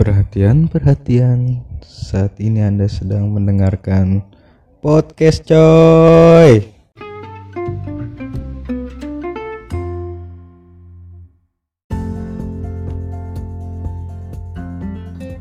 [0.00, 1.60] Perhatian, perhatian.
[1.84, 4.24] Saat ini Anda sedang mendengarkan
[4.80, 6.64] podcast coy.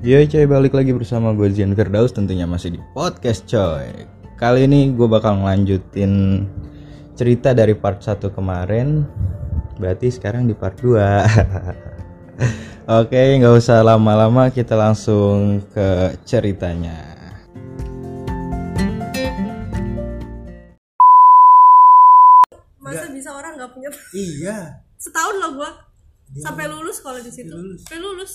[0.04, 3.88] Yo coy, balik lagi bersama gue Zian Firdaus tentunya masih di podcast coy.
[4.36, 6.44] Kali ini gue bakal ngelanjutin
[7.16, 9.08] cerita dari part 1 kemarin.
[9.80, 11.00] Berarti sekarang di part 2.
[12.90, 16.98] Oke, nggak usah lama-lama, kita langsung ke ceritanya.
[22.80, 24.58] masa bisa orang nggak punya Iya,
[24.98, 25.72] setahun loh gua
[26.34, 27.80] Dia sampai lulus kalau di situ Sampai lulus.
[27.86, 28.32] sampai lulus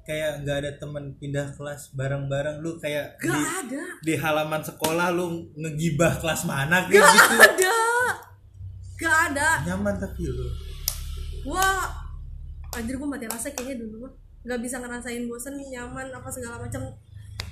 [0.00, 5.12] kayak nggak ada temen pindah kelas bareng-bareng lu kayak gak di, ada di halaman sekolah
[5.12, 7.36] lu ngegibah kelas mana kayak gak gitu.
[7.36, 7.76] ada
[8.96, 10.48] gak ada Nyaman tapi lu.
[11.44, 11.68] gua
[12.72, 14.12] anjir gua mati rasa kayaknya dulu mah.
[14.40, 16.82] Nggak bisa ngerasain bosen nyaman apa segala macam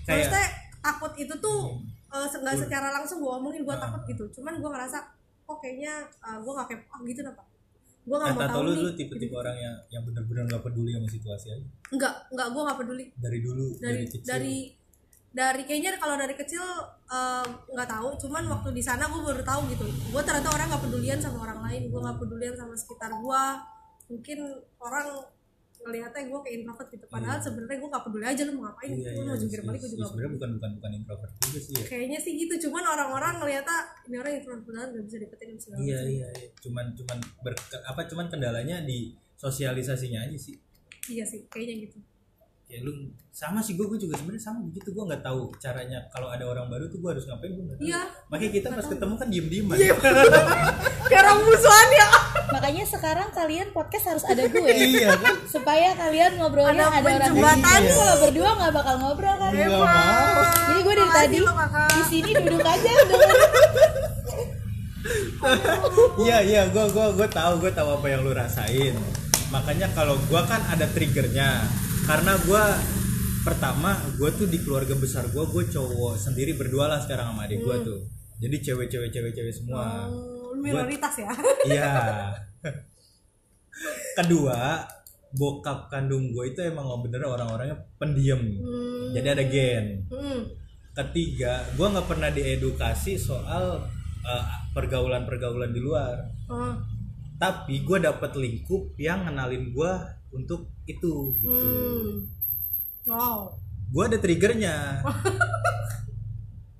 [0.02, 0.46] Kayak- maksudnya
[0.78, 1.60] takut itu tuh
[2.08, 3.82] eh, nggak secara langsung gua omongin gua Ah.
[3.84, 4.24] takut gitu.
[4.34, 4.98] Cuman gua ngerasa
[5.44, 7.42] kok kayaknya eh, gua nggak kepo ah, gitu apa
[8.08, 8.80] gua nggak mau tahu lu nih.
[8.80, 11.64] lu tipe-tipe orang yang yang bener-bener nggak peduli sama situasi aja.
[11.90, 13.04] nggak nggak gua nggak peduli.
[13.14, 14.24] Dari dulu dari kecil.
[14.24, 14.56] dari
[15.28, 16.64] dari kayaknya kalau dari kecil
[17.06, 18.08] eh, nggak tahu.
[18.16, 19.84] Cuman waktu di sana gue baru tahu gitu.
[20.08, 21.92] Gue ternyata orang nggak pedulian sama orang lain.
[21.92, 23.42] Gue nggak pedulian sama sekitar gue
[24.08, 24.38] mungkin
[24.80, 25.08] orang
[25.78, 29.10] ngelihatnya gue kayak introvert gitu padahal sebenarnya gue nggak peduli aja lu mau ngapain Iya,
[29.14, 31.32] lu iya, mau jungkir iya, balik gue iya, juga nggak sebenarnya bukan bukan bukan introvert
[31.38, 31.84] juga sih ya.
[31.86, 33.78] kayaknya sih gitu cuman orang-orang ngelihatnya
[34.10, 36.48] ini orang introvert banget gak bisa deketin segala Iya iya, iya.
[36.58, 37.54] cuman cuman ber,
[37.86, 38.98] apa cuman kendalanya di
[39.38, 40.56] sosialisasinya aja sih.
[41.14, 41.98] iya sih kayaknya gitu
[42.68, 42.92] Ya lu
[43.32, 46.68] sama sih gue gue juga sebenarnya sama begitu gue nggak tahu caranya kalau ada orang
[46.68, 47.88] baru tuh gue harus ngapain gue nggak tahu.
[47.88, 48.02] Iya.
[48.28, 49.76] Makanya kita pas ketemu kan diem dieman.
[51.08, 52.08] kayak orang musuhan ya
[52.48, 55.36] Makanya sekarang kalian podcast harus ada gue iya kan.
[55.48, 57.80] supaya kalian ngobrolnya Ada ada, orang penjembatan.
[57.80, 59.50] Ini kalau berdua nggak bakal ngobrol kan?
[59.52, 59.84] Mau.
[60.68, 61.38] Jadi gue dari Makasih tadi
[61.88, 62.92] di sini duduk aja.
[66.18, 68.92] Iya iya gue gue gue tahu gue tahu apa yang lu rasain.
[69.48, 71.64] Makanya kalau gue kan ada triggernya
[72.08, 72.64] karena gue
[73.44, 77.60] pertama gue tuh di keluarga besar gue gue cowok sendiri berdua lah sekarang sama adik
[77.60, 78.00] gue tuh.
[78.40, 80.08] Jadi cewek-cewek cewek-cewek semua.
[80.08, 81.28] Oh, minoritas ya
[81.68, 81.92] Iya.
[84.16, 84.88] Kedua,
[85.36, 88.40] bokap kandung gue itu emang bener orang-orangnya pendiam.
[89.12, 90.08] Jadi ada gen.
[90.08, 90.42] hmm.
[90.96, 93.84] Ketiga, gue nggak pernah diedukasi soal
[94.24, 96.24] uh, pergaulan-pergaulan di luar.
[96.48, 96.74] oh.
[97.38, 99.92] Tapi gue dapet lingkup yang ngenalin gue
[100.32, 101.34] untuk itu.
[101.40, 101.68] Gitu.
[101.68, 102.12] Hmm.
[103.08, 103.52] wow
[103.88, 104.76] Gue ada triggernya.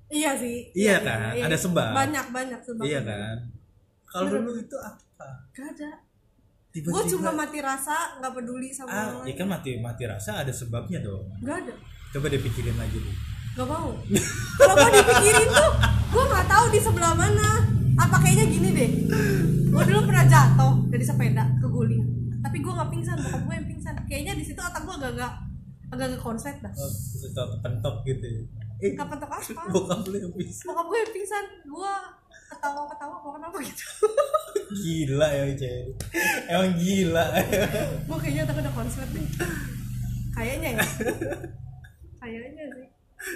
[0.09, 0.73] Iya sih.
[0.73, 1.37] Iya kan?
[1.37, 1.93] Ada sebab.
[1.93, 2.81] Banyak banyak sebab.
[2.81, 3.45] iya kan?
[4.09, 5.45] Kalau dulu itu apa?
[5.53, 6.01] Gak ada.
[6.73, 7.09] Gue Tiba-tiba.
[7.13, 9.37] cuma mati rasa, nggak peduli sama ah, orang ya lain.
[9.37, 11.29] kan mati mati rasa ada sebabnya dong.
[11.45, 11.73] Gak ada.
[12.09, 13.15] Coba dipikirin lagi deh.
[13.53, 13.89] Gak mau.
[14.57, 15.71] Kalau gue dipikirin tuh,
[16.09, 17.49] gue nggak tahu di sebelah mana.
[18.01, 18.91] Apa kayaknya gini deh.
[19.69, 22.28] Gue dulu pernah jatuh dari sepeda keguling.
[22.39, 23.95] Tapi gue nggak pingsan, bokap gue yang pingsan.
[24.07, 25.33] Kayaknya di situ otak gue agak-agak
[25.89, 26.73] agak konslet dah.
[26.73, 26.91] Oh,
[27.57, 28.41] kepentok gitu ya.
[28.79, 29.37] Eh, Kapan tuh apa?
[29.75, 30.63] bokap lu yang bisa.
[30.71, 31.45] Bokap gue yang pingsan.
[31.67, 31.93] Gue
[32.49, 33.85] ketawa-ketawa, kok kenapa gitu.
[34.79, 35.97] Gila ya cewek.
[36.45, 37.25] Emang gila.
[38.07, 39.27] gue kayaknya otak udah konslet deh
[40.39, 40.85] kayaknya ya
[42.23, 42.87] kayaknya sih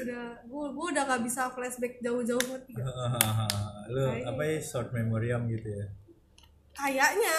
[0.07, 2.87] udah gue gue udah gak bisa flashback jauh-jauh ngerti gak?
[3.91, 5.85] lu apa ya short memoriam gitu ya.
[6.71, 7.35] kayaknya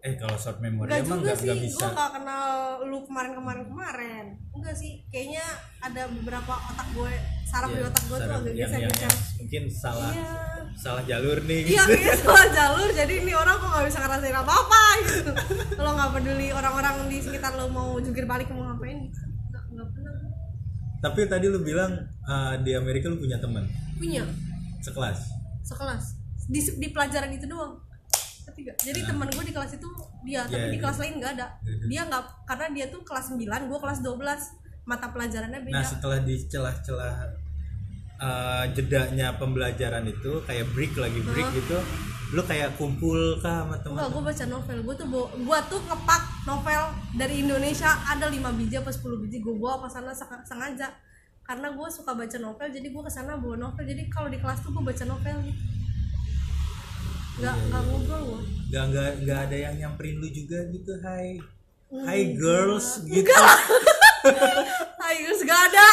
[0.00, 1.86] Eh kalau short memoriam Enggak mah juga nggak sih, nggak gue bisa.
[1.92, 2.48] gak kenal
[2.88, 4.24] lu kemarin-kemarin kemarin
[4.56, 5.44] Enggak sih, kayaknya
[5.76, 7.12] ada beberapa otak gue,
[7.44, 10.32] saraf di Iya, otak gue tuh agak yang, yang, geser-geser yang mungkin salah Iya.
[10.72, 11.60] salah jalur nih.
[11.68, 15.30] Iya, kayaknya salah jalur, jadi ini orang kok gak bisa ngerasain apa-apa gitu.
[15.76, 19.20] Lo gak peduli orang-orang di sekitar lo mau jungkir balik mau ngapain gitu.
[19.52, 20.12] Gak, gak pernah.
[21.00, 21.92] Tapi tadi lu bilang
[22.24, 23.68] uh, di Amerika lu punya teman?
[24.00, 24.24] Punya,
[24.80, 25.20] sekelas.
[25.60, 26.16] sekelas.
[26.48, 27.89] Di, di pelajaran itu doang
[28.62, 28.76] Gak?
[28.82, 29.88] jadi teman gue di kelas itu
[30.20, 30.58] dia tapi Nah.
[30.58, 30.82] Iya, di iya.
[30.82, 31.86] kelas lain nggak ada Mhm.
[31.86, 34.42] dia nggak karena dia tuh kelas 9 gue kelas 12
[34.82, 37.14] mata pelajarannya beda Nah setelah di celah-celah
[38.18, 41.76] uh, jedanya pembelajaran itu kayak break lagi break gitu,
[42.30, 43.96] lu kayak kumpul kah sama teman?
[43.96, 45.06] Enggak, gue baca novel gue tuh
[45.40, 46.82] gue tuh ngepak novel
[47.14, 50.88] dari Indonesia ada 5 biji apa 10 biji gue bawa ke sana seng- sengaja
[51.42, 54.60] karena gue suka baca novel jadi gue ke sana bawa novel jadi kalau di kelas
[54.60, 55.60] tuh gue baca novel gitu
[57.40, 58.40] nggak Iya, nggak ngobrol gue
[58.70, 61.42] Gak, gak, gak ada yang nyamperin lu juga gitu, hai.
[61.90, 63.26] Hmm, Hai girls gitu.
[65.02, 65.86] Hai guys, gak ada.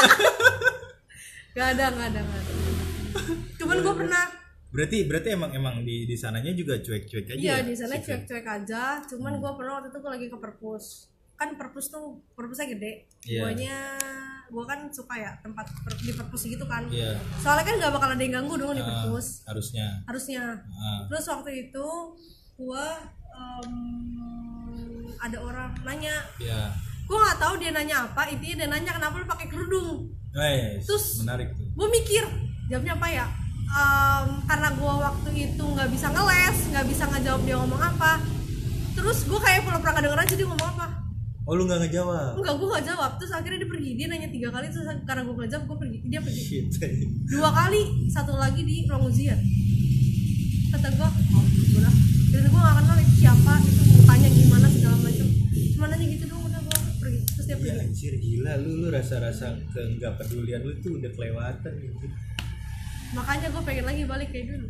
[1.51, 2.51] Gak ada, gak ada, gak ada.
[3.57, 4.23] Cuman gue pernah
[4.67, 7.65] Berarti berarti emang emang di di sananya juga cuek-cuek aja Iya ya?
[7.65, 8.05] di sana Sifat?
[8.05, 8.83] cuek-cuek aja.
[9.01, 10.85] Cuman gue pernah waktu itu gue lagi ke perpus
[11.37, 13.05] kan perpus tuh perpusnya gede.
[13.23, 13.41] Iya.
[13.43, 13.77] guanya
[14.47, 16.87] gua kan suka ya tempat per- di perpus gitu kan.
[16.87, 17.13] Iya.
[17.37, 19.45] soalnya kan nggak bakal ada yang ganggu dong di Ah, perpus.
[19.45, 19.87] harusnya.
[20.03, 20.43] Harusnya.
[20.67, 21.05] Ah.
[21.05, 21.87] terus waktu itu
[22.55, 22.97] gua
[23.29, 23.73] em,
[25.17, 26.15] ada orang nanya.
[26.37, 26.73] Ya
[27.03, 30.11] gua nggak tahu dia nanya apa intinya dia nanya kenapa lu pakai kerudung.
[30.29, 30.83] Nice.
[30.85, 31.65] Terus- menarik tuh.
[31.67, 32.23] gue mikir
[32.67, 33.25] jawabnya apa ya?
[33.67, 38.21] Em, karena gue waktu itu nggak bisa ngeles nggak bisa ngejawab dia ngomong apa.
[38.91, 40.85] Terus gue kayak pura-pura nggak denger aja dia ngomong apa
[41.47, 42.35] oh lu nggak ngejawab?
[42.35, 43.11] Enggak gue nggak jawab.
[43.15, 43.91] Terus akhirnya dia pergi.
[43.95, 45.97] Dia nanya tiga kali terus karena gue nggak jawab gue pergi.
[46.11, 46.43] Dia pergi.
[46.43, 46.65] Shit.
[47.31, 49.39] Dua kali satu lagi di ruang ujian.
[50.75, 51.45] Kata gue oh
[51.79, 51.93] udah.
[52.27, 55.27] Dan gue gak kenal itu siapa itu mukanya gimana segala macam.
[55.71, 57.19] Cuma nanya gitu dong udah gue pergi.
[57.23, 61.11] Terus dia ya pergi anjir gila lu lu rasa-rasa ke nggak pedulian lu tuh udah
[61.15, 62.07] kelewatan gitu
[63.15, 64.67] makanya gue pengen lagi balik kayak dulu.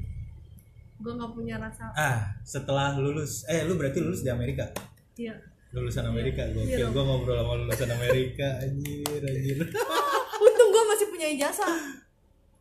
[1.02, 1.90] Gue nggak punya rasa.
[1.98, 3.50] Ah setelah lulus.
[3.50, 4.70] Eh lu berarti lulus di Amerika?
[5.18, 9.58] Iya lulusan Amerika gue Iya gue ngobrol sama lulusan Amerika anjir anjir.
[10.46, 11.76] Untung gue masih punya ijazah.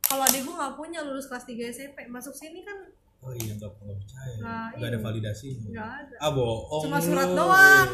[0.06, 2.78] Kalau adik gue nggak punya lulus kelas 3 SMP masuk sini kan
[3.26, 4.34] oh iya nggak nggak percaya.
[4.38, 5.48] Nah, nggak ada validasi.
[5.70, 6.14] Nggak ada.
[6.22, 6.82] Ah bohong.
[6.86, 7.90] Cuma surat doang.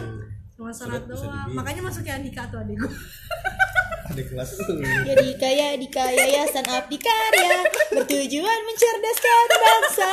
[0.53, 1.49] cuma Surat surat doang.
[1.57, 2.93] makanya masuknya Andika tuh adik gue
[4.13, 4.85] ada kelas lu.
[5.09, 7.65] Ya dikaya dika yayasan abdi karya.
[7.97, 10.13] Bertujuan mencerdaskan bangsa.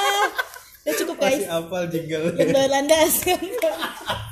[0.79, 1.43] Udah cukup guys.
[1.43, 2.25] masih apal jingle.
[2.39, 3.41] Yang berlandaskan.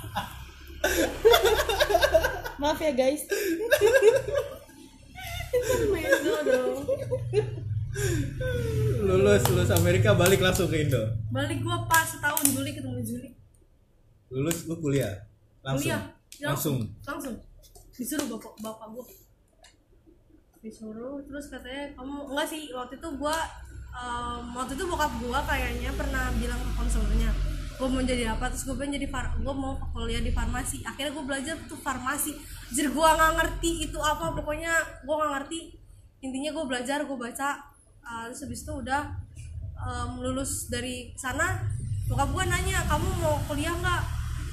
[2.62, 3.24] Maaf ya guys.
[6.48, 6.86] Dong
[9.08, 11.02] lulus lulus Amerika balik langsung ke Indo.
[11.34, 13.30] Balik gue pas setahun Juli ketemu Juli.
[14.30, 15.26] Lulus lu kuliah?
[15.64, 15.90] Langsung?
[15.90, 16.02] Kuliah.
[16.38, 16.78] Ya, langsung?
[17.02, 17.36] Langsung.
[17.98, 19.06] Disuruh bapak bapak gue
[20.58, 23.38] disuruh terus katanya kamu enggak sih waktu itu gue
[24.58, 27.32] waktu itu bokap gue kayaknya pernah bilang ke konselornya
[27.78, 28.50] gue mau jadi apa?
[28.50, 30.82] Terus gue pengen jadi far gue mau kuliah di farmasi.
[30.82, 32.34] Akhirnya gue belajar tuh farmasi.
[32.74, 34.34] Jadi gue nggak ngerti itu apa.
[34.34, 34.74] Pokoknya
[35.06, 35.60] gue nggak ngerti.
[36.26, 37.50] Intinya gue belajar gue baca.
[38.02, 39.02] Uh, terus habis itu udah
[39.78, 41.60] um, lulus dari sana
[42.08, 44.02] bokap gue nanya kamu mau kuliah nggak?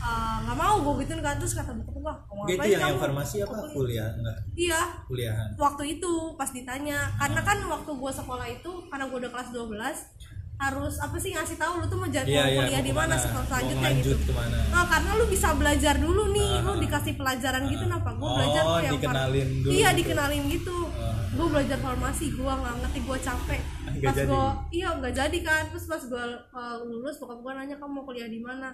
[0.04, 0.74] Uh, nggak mau.
[0.84, 1.40] Gue gituin kan.
[1.40, 3.00] Terus kata bokap gue mau Dia itu yang, kamu?
[3.00, 3.56] farmasi apa?
[3.56, 4.80] Mau kuliah enggak iya.
[5.08, 5.48] Kuliahan.
[5.56, 10.13] Waktu itu pas ditanya karena kan waktu gue sekolah itu karena gue udah kelas 12
[10.56, 12.94] harus apa sih ngasih tahu lu tuh mau jadi Iya, mau iya, kuliah mau di
[12.94, 14.56] mana selanjutnya lanjut gitu ke mana.
[14.70, 16.78] nah karena lu bisa belajar dulu nih Ah, lu ah.
[16.78, 19.98] dikasih pelajaran gitu kenapa gue Oh, belajar tuh yang dikenalin dulu iya gitu.
[20.00, 21.14] dikenalin gitu Ah.
[21.28, 24.30] gue belajar farmasi gue nggak ngerti gue capek Nggak pas jadi.
[24.30, 28.04] gue iya nggak jadi kan terus pas gue uh, lulus bokap gue nanya kamu mau
[28.04, 28.70] kuliah di mana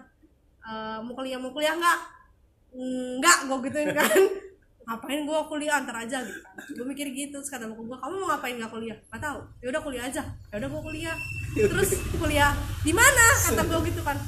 [0.60, 1.98] Eh, mau kuliah mau kuliah nggak
[3.16, 4.12] nggak gue gituin kan
[4.90, 5.74] ngapain gue kuliah?
[5.76, 6.40] Antar aja gitu.
[6.74, 8.98] Gue mikir gitu terus kata bokap gue kamu mau ngapain nggak kuliah?
[9.06, 9.38] Nggak tahu.
[9.58, 10.22] Ya udah kuliah aja.
[10.50, 11.16] Ya udah gue kuliah.
[11.52, 12.50] Terus kuliah
[12.80, 13.26] di mana?
[13.40, 14.18] kata gue gitu kan.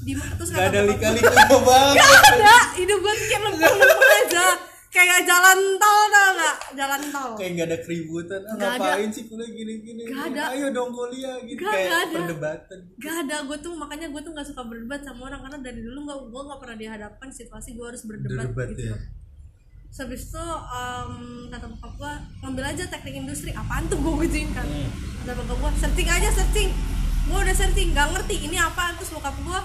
[0.00, 1.96] Di terus Gak kata ada bokap lika-liku banget.
[1.96, 4.46] Gak ada, hidup gue kayak lempeng-lempeng aja.
[4.90, 6.56] Kayak jalan tol tau gak?
[6.74, 7.30] Jalan tol.
[7.38, 8.40] Kayak gak ada keributan.
[8.42, 8.80] Ah, Nggak ada.
[8.90, 10.02] ngapain sih kuliah gini-gini?
[10.02, 10.42] Nggak ada.
[10.50, 11.60] ayo dong kuliah gitu.
[11.60, 12.16] Nggak, kayak nggak ada.
[12.18, 12.78] perdebatan.
[12.96, 15.40] Gak ada, gue tuh makanya gue tuh gak suka berdebat sama orang.
[15.40, 18.82] Karena dari dulu gak, gue gak pernah dihadapkan situasi gue harus berdebat Berdebat, gitu.
[18.82, 18.96] ya.
[19.90, 21.12] Habis itu em,
[21.52, 23.50] kata bokap gue ngambil aja teknik industri.
[23.52, 24.64] Apaan tuh gue gituin kan?
[25.22, 26.70] Kata bokap gue searching aja searching.
[27.28, 29.60] Gue udah searching, gak ngerti ini apa Terus bokap gue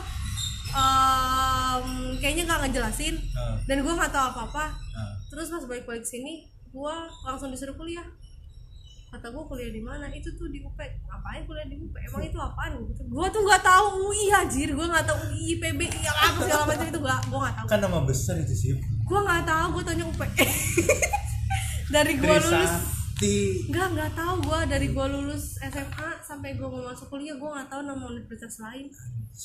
[0.75, 1.87] em,
[2.19, 3.15] kayaknya gak ngejelasin.
[3.31, 4.65] Ah, Dan gue gak tahu apa-apa.
[4.95, 5.13] Ah.
[5.27, 8.03] terus pas balik-balik sini gua langsung disuruh kuliah.
[9.07, 10.11] Kata gua kuliah di mana?
[10.11, 12.75] Itu tuh di UP ngapain kuliah di UP emang itu apaan?
[12.75, 14.69] Gua gitu gua tuh nggak tahu UI anjir.
[14.75, 16.99] Gua nggak tahu UI PB yang apa segala macam itu.
[16.99, 17.67] Gua gua nggak tahu.
[17.71, 18.69] Kan nama besar itu sih
[19.05, 20.21] gua nggak tahu gua tanya UP
[21.95, 22.73] dari gua lulus.
[23.69, 24.59] Nggak nggak tahu gua.
[24.65, 28.89] Dari gua lulus SMA sampai gua mau masuk kuliah gua nggak tahu nama universitas lain.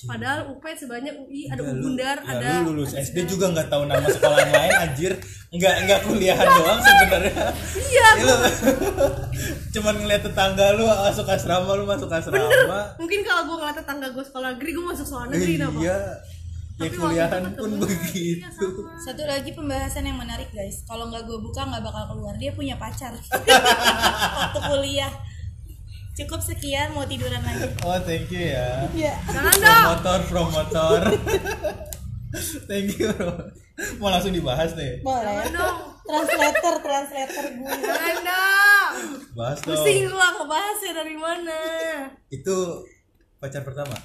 [0.06, 3.68] Padahal UP sebanyak UI ada Ya, Ugundar ya, ada lu lulus ada SD juga nggak
[3.68, 5.12] tahu nama sekolah lain anjir.
[5.50, 7.44] Nggak nggak kuliahan doang sebenarnya.
[7.74, 8.08] Iya.
[8.16, 8.36] Ya, lu
[9.74, 12.94] cuman ngeliat tetangga lu masuk asrama lu masuk asrama.
[13.02, 15.78] Mungkin kalau gue ngeliat tetangga gue sekolah negeri gue masuk sekolah negeri kenapa?
[15.82, 15.98] iya
[16.80, 18.66] ya kuliahan pun begitu.
[18.98, 20.82] Satu lagi pembahasan yang menarik guys.
[20.82, 22.34] Kalau nggak gue buka nggak bakal keluar.
[22.34, 23.12] Dia punya pacar.
[24.40, 25.12] Waktu kuliah.
[26.12, 27.64] Cukup sekian mau tiduran lagi.
[27.80, 29.14] oh thank you ya Iya.
[29.24, 31.00] jangan dong promotor promotor
[32.68, 33.48] thank you bro
[33.96, 35.24] mau langsung dibahas nih Boleh.
[35.24, 37.72] jangan dong Translator, translator gue.
[37.72, 38.94] jangan dong
[39.32, 41.58] bahas dong pusing gue ngebahasnya dari mana
[42.28, 42.56] itu
[43.38, 43.96] pacar pertama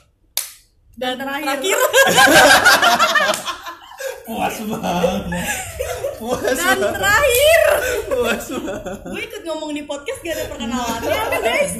[0.95, 1.75] dan terakhir,
[4.27, 5.47] puas banget.
[6.15, 6.95] Puas dan banget.
[6.95, 7.61] terakhir.
[8.07, 8.99] Puas banget.
[9.03, 11.75] Gue ikut ngomong di podcast gak ada perkenalannya kan guys.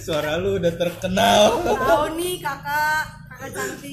[0.00, 1.60] suara lu udah terkenal.
[1.60, 3.04] Tahu nih kakak.
[3.28, 3.92] Kakak cantik.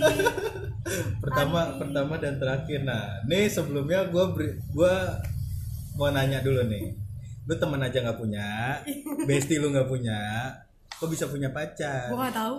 [1.20, 2.88] Pertama pertama dan terakhir.
[2.88, 4.24] Nah nih sebelumnya gue
[4.72, 5.20] gua
[6.00, 6.96] mau nanya dulu nih.
[7.44, 8.80] Lu temen aja nggak punya?
[9.27, 10.48] Bestie lu nggak punya?
[10.96, 12.08] Kok bisa punya pacar?
[12.08, 12.56] Gue nggak tahu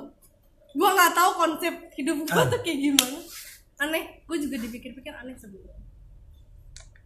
[0.74, 2.46] gue nggak tahu konsep hidup gue Ah.
[2.46, 3.18] tuh kayak gimana.
[3.76, 5.74] Aneh gue juga dipikir-pikir aneh sebelumnya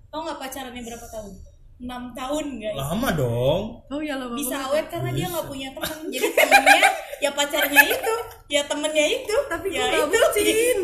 [0.09, 1.33] tau nggak pacarannya berapa tahun?
[1.79, 2.75] 6 tahun guys.
[2.75, 3.63] Lama dong.
[3.87, 8.15] Oh ya lo bisa awet karena dia nggak punya teman jadi temennya ya pacarnya itu
[8.49, 9.37] ya temennya itu.
[9.47, 10.79] Tapi gue ya gak itu bucin.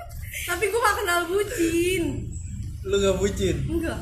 [0.50, 2.04] Tapi gue gak kenal bucin.
[2.82, 3.56] Lu nggak bucin?
[3.68, 4.00] Enggak.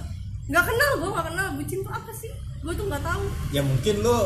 [0.48, 1.46] Nggak kenal gue gak kenal.
[1.58, 2.32] Bucin tuh apa sih?
[2.64, 3.24] Gue tuh nggak tahu.
[3.52, 4.16] Ya mungkin lu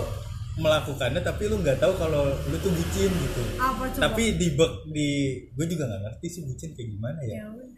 [0.52, 3.42] melakukannya tapi lu nggak tahu kalau lu tuh bucin gitu.
[3.56, 4.02] Apa coba?
[4.10, 4.48] Tapi di
[4.92, 5.08] di
[5.48, 7.36] gue juga nggak ngerti sih bucin kayak gimana ya.
[7.40, 7.68] Ya udah.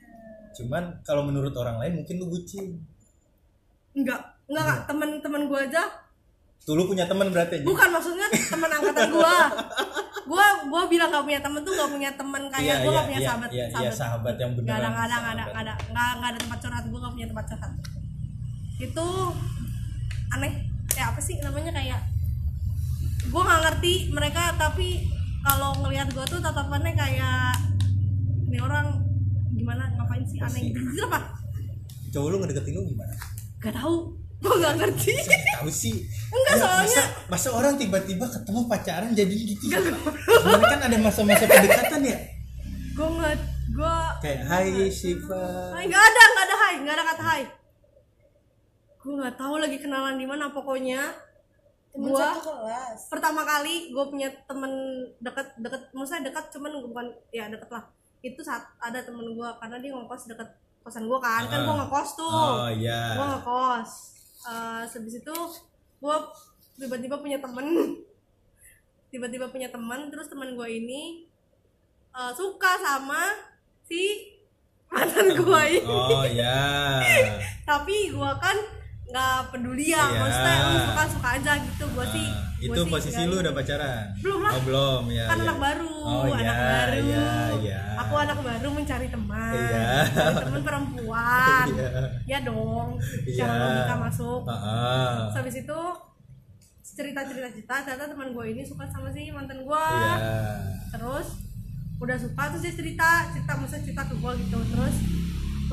[0.55, 2.83] Cuman kalau menurut orang lain mungkin lu bucin.
[3.95, 4.79] Enggak enggak Kak.
[4.91, 5.83] temen-temen gue aja.
[6.65, 7.67] Tuh lu punya teman berarti aja.
[7.69, 9.35] Bukan maksudnya temen angkatan gue
[10.25, 12.43] gue gue bilang gak punya temen tuh gak punya temen.
[12.51, 13.95] Kayak gue gak punya iya, sahabat iya, sahabat.
[13.95, 16.59] sahabat yang Gak beneran ada, gak ada, gak ada, gak ada, gak, gak ada tempat
[16.59, 16.85] curhat.
[16.91, 17.73] Gue gak punya tempat curhat.
[18.83, 19.07] Itu
[20.35, 20.55] aneh.
[20.95, 21.71] Ya apa sih namanya?
[21.75, 22.14] Kayak
[23.25, 25.09] gue gak ngerti mereka tapi
[25.41, 27.53] kalau ngelihat gue tuh tatapannya kayak
[28.47, 28.87] ini orang
[29.53, 30.81] gimana ngapain sih aneh gitu.
[31.05, 31.19] Apa?
[32.11, 33.15] Cowok lu ngedeketin lu gimana?
[33.59, 34.15] Gak tahu.
[34.39, 35.13] Gue gak ngerti.
[35.57, 36.05] Tahu sih?
[36.29, 39.65] Enggak, Ya, soalnya- masa, masa orang tiba-tiba ketemu pacaran jadi gitu?
[39.67, 42.19] Sebenarnya kan ada masa-masa pendekatan ya?
[42.95, 43.35] Gue nggak
[43.75, 47.43] gue kayak Hai Siva Hai, nggak ada, nggak ada hai, nggak ada kata hai.
[48.97, 51.01] Gue nggak tahu lagi kenalan di mana pokoknya.
[51.95, 52.99] Temen Gua satu kelas.
[53.07, 54.73] pertama kali gue punya temen
[55.19, 57.87] deket deket maksudnya dekat cuman bukan ya deket lah.
[58.19, 60.49] Itu saat ada temen gue karena dia ngekos deket
[60.81, 61.47] kosan gue kan.
[61.47, 61.79] Kan gue Ah.
[61.81, 62.27] ngekos tuh.
[62.27, 63.15] Oh iya.
[63.15, 63.91] Gue ngekos.
[64.43, 65.37] Eh habis itu
[65.97, 66.17] gue
[66.77, 67.67] tiba-tiba punya temen.
[69.09, 71.31] Tiba-tiba punya temen terus temen gue ini
[72.11, 73.31] eh, suka sama
[73.81, 74.35] si
[74.89, 75.87] mantan gue ini.
[75.87, 76.99] oh iya.
[77.71, 78.57] Tapi gue kan
[79.15, 80.19] nggak peduli ya Iya.
[80.19, 83.37] maksudnya lu suka suka aja gitu gue sih Ah, gua itu sih posisi nggak lu
[83.39, 84.51] udah pacaran Belum lah.
[84.51, 85.45] oh belum ya kan ya.
[85.45, 89.53] anak baru oh anak iya baru iya iya aku anak baru mencari teman.
[89.55, 91.89] Mencari teman perempuan Iya.
[92.27, 92.89] ya dong
[93.31, 94.59] cara logika masuk ah.
[95.23, 95.81] Terus habis itu
[96.85, 100.15] cerita cerita cerita ternyata teman gue ini suka sama si mantan gue iya
[100.91, 101.39] terus
[101.97, 104.97] udah suka terus dia cerita cerita masa cerita ke gue gitu terus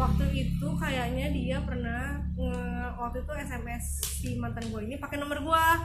[0.01, 3.85] waktu itu kayaknya dia pernah nge- waktu itu sms
[4.17, 5.77] si mantan gue ini pakai nomor gue ah.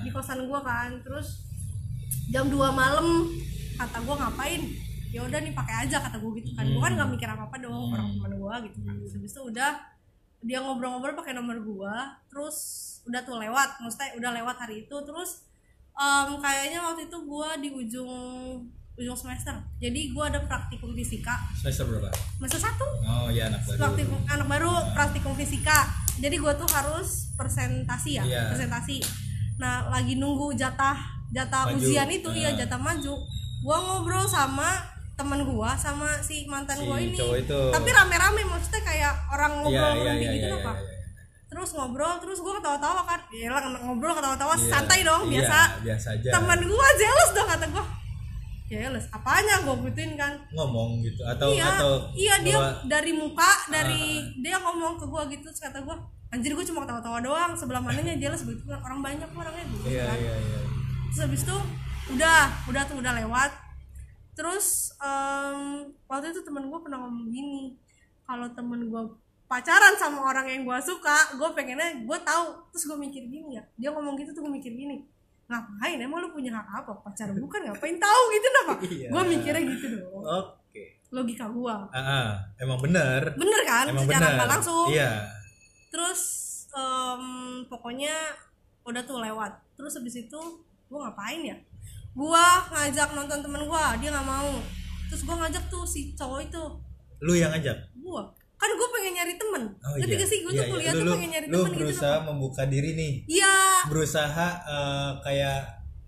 [0.00, 1.42] Di kosan gue kan terus
[2.30, 3.26] jam 2 malam
[3.76, 4.62] kata gue ngapain?
[5.10, 6.66] Ya udah nih pakai aja kata gue gitu kan.
[6.66, 8.94] Gue kan nggak mikir apa apa dong orang teman gue gitu kan.
[8.96, 9.72] Habis itu udah
[10.40, 11.94] dia ngobrol-ngobrol pakai nomor gue
[12.30, 12.56] terus
[13.06, 14.96] udah tuh lewat maksudnya udah lewat hari itu.
[15.02, 15.46] Terus
[15.92, 18.10] em, kayaknya waktu itu gue di ujung
[18.96, 19.52] ujung semester.
[19.76, 21.36] Jadi gue ada praktikum fisika.
[21.54, 22.08] Semester berapa?
[22.34, 22.86] Semester satu.
[23.02, 23.78] Oh iya anak baru.
[23.78, 25.78] Praktikum anak baru praktikum fisika.
[26.16, 28.42] Jadi gue tuh harus presentasi ya Iya.
[28.48, 29.04] presentasi.
[29.56, 30.96] Nah lagi nunggu jatah
[31.28, 31.76] jatah Maju.
[31.78, 32.58] ujian itu iya Nah.
[32.58, 33.14] jatah maju.
[33.58, 34.80] Gue ngobrol sama
[35.12, 37.16] teman gue sama si mantan Si gue ini.
[37.16, 37.60] itu.
[37.72, 40.72] tapi rame-rame maksudnya kayak orang iya ngobrol iya berhenti iya gitu iya apa.
[40.72, 40.96] iya, iya.
[41.46, 43.20] terus ngobrol terus gue ketawa-tawa kan.
[43.30, 43.48] Ya
[43.78, 44.68] ngobrol ketawa-tawa Iya.
[44.70, 45.58] santai dong biasa.
[45.80, 46.30] biasa aja.
[46.32, 47.84] Teman gue jealous dong kata gue
[48.66, 50.34] jealous apanya gue gituin kan.
[50.50, 54.02] Ngomong gitu atau iya atau iya dia bahwa- dari muka dari
[54.36, 55.94] dia ngomong ke gua gitu terus kata gua
[56.28, 59.86] anjir gua cuma ketawa-tawa doang sebelah mananya jelas begitu kan orang banyak kok orangnya gitu
[59.86, 60.60] iya kan iya iya.
[61.06, 61.56] Terus habis itu
[62.08, 63.50] udah udah tuh udah lewat.
[64.32, 64.66] Terus
[64.98, 65.60] em,
[66.04, 67.78] waktu itu temen gua pernah ngomong gini
[68.22, 69.06] kalau temen gua
[69.46, 72.52] pacaran sama orang yang gua suka gua pengennya gua tahu.
[72.68, 75.06] Terus gua mikir gini ya dia ngomong gitu tuh gua mikir gini
[75.46, 75.98] ngapain?
[75.98, 76.92] Emang lu punya hak apa?
[77.02, 78.22] Pacar bukan ngapain tahu?
[78.34, 79.08] Gitu kenapa Iya.
[79.10, 80.22] gua mikirnya gitu dong.
[80.22, 80.82] Oke.
[81.14, 81.86] Logika gua.
[81.90, 83.22] Ah, ah, emang bener.
[83.38, 83.84] Bener kan?
[83.88, 84.48] Emang secara bener.
[84.50, 84.86] langsung.
[84.90, 85.12] Iya.
[85.88, 86.20] Terus
[86.74, 87.24] em,
[87.66, 88.14] pokoknya
[88.82, 89.52] udah tuh lewat.
[89.78, 90.40] Terus habis itu
[90.86, 91.56] gua ngapain ya?
[92.12, 94.50] Gua ngajak nonton temen gua dia nggak mau.
[95.06, 96.64] Terus gua ngajak tuh si cowok itu.
[97.22, 97.78] Lu yang ngajak?
[97.96, 98.28] Gua
[98.66, 100.72] kan gua pengen nyari temen oh ngerti iya gak sih gua Iya, tuh iya.
[100.72, 102.22] kuliah lu, tuh pengen nyari lu temen gitu berusaha loh.
[102.26, 103.54] membuka diri nih iya
[103.86, 105.58] berusaha eh, kayak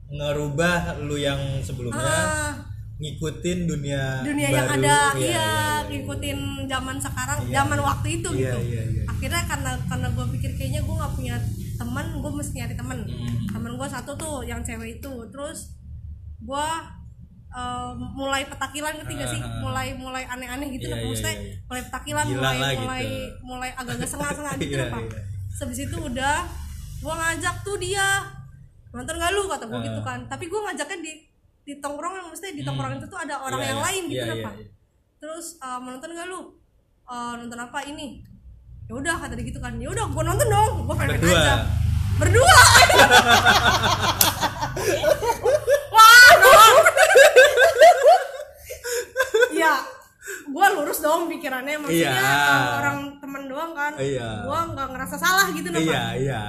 [0.09, 2.53] ngerubah lu yang sebelumnya ah,
[2.97, 4.81] ngikutin dunia dunia yang baru.
[4.81, 5.49] ada Iya, iya, iya, iya.
[5.87, 7.85] ngikutin zaman sekarang Iya, zaman iya.
[7.85, 9.03] waktu itu Iya, gitu iya, iya.
[9.07, 11.35] akhirnya karena karena gue pikir kayaknya gue nggak punya
[11.77, 13.37] teman gue mesti nyari teman Mm.
[13.49, 15.79] teman gue satu tuh yang cewek itu terus
[16.41, 16.69] gue
[18.13, 19.41] mulai petakilan ngerti gak sih?
[19.59, 20.99] Mulai mulai aneh-aneh gitu Iya, lah.
[20.99, 21.55] iya, maksudnya iya.
[21.65, 22.81] mulai petakilan Gila mulai lah gitu.
[22.81, 23.05] mulai
[23.41, 25.21] mulai agak-agak sengah-sengah gitu Iya, apa iya.
[25.59, 26.37] habis itu udah
[26.99, 28.09] gue ngajak tuh dia.
[28.89, 29.43] Nonton gak lu?
[29.45, 29.85] Kata gue Ah.
[29.85, 30.19] gitu kan.
[30.25, 31.13] Tapi gue ngajaknya di
[31.63, 33.85] di tongkrongan maksudnya di tongkrongan itu tuh ada orang Iya, yang iya.
[33.85, 34.69] lain gitu Iya, kenapa iya, iya.
[35.19, 36.41] terus eh, mau nonton gak lu?
[37.07, 38.07] Eh, nonton apa ini?
[38.85, 39.77] Ya udah kata dia gitu kan.
[39.77, 40.73] Ya udah gua nonton dong.
[40.85, 41.37] Gua pengen Berdua.
[41.39, 41.55] aja
[42.19, 42.51] berdua
[45.89, 46.75] wah dong
[49.59, 49.75] ya
[50.47, 51.77] gua lurus dong pikirannya.
[51.79, 52.79] Maksudnya Iya.
[52.79, 54.45] orang temen doang kan Iya.
[54.45, 55.81] gua nggak ngerasa salah gitu Napa.
[55.81, 56.43] iya iya.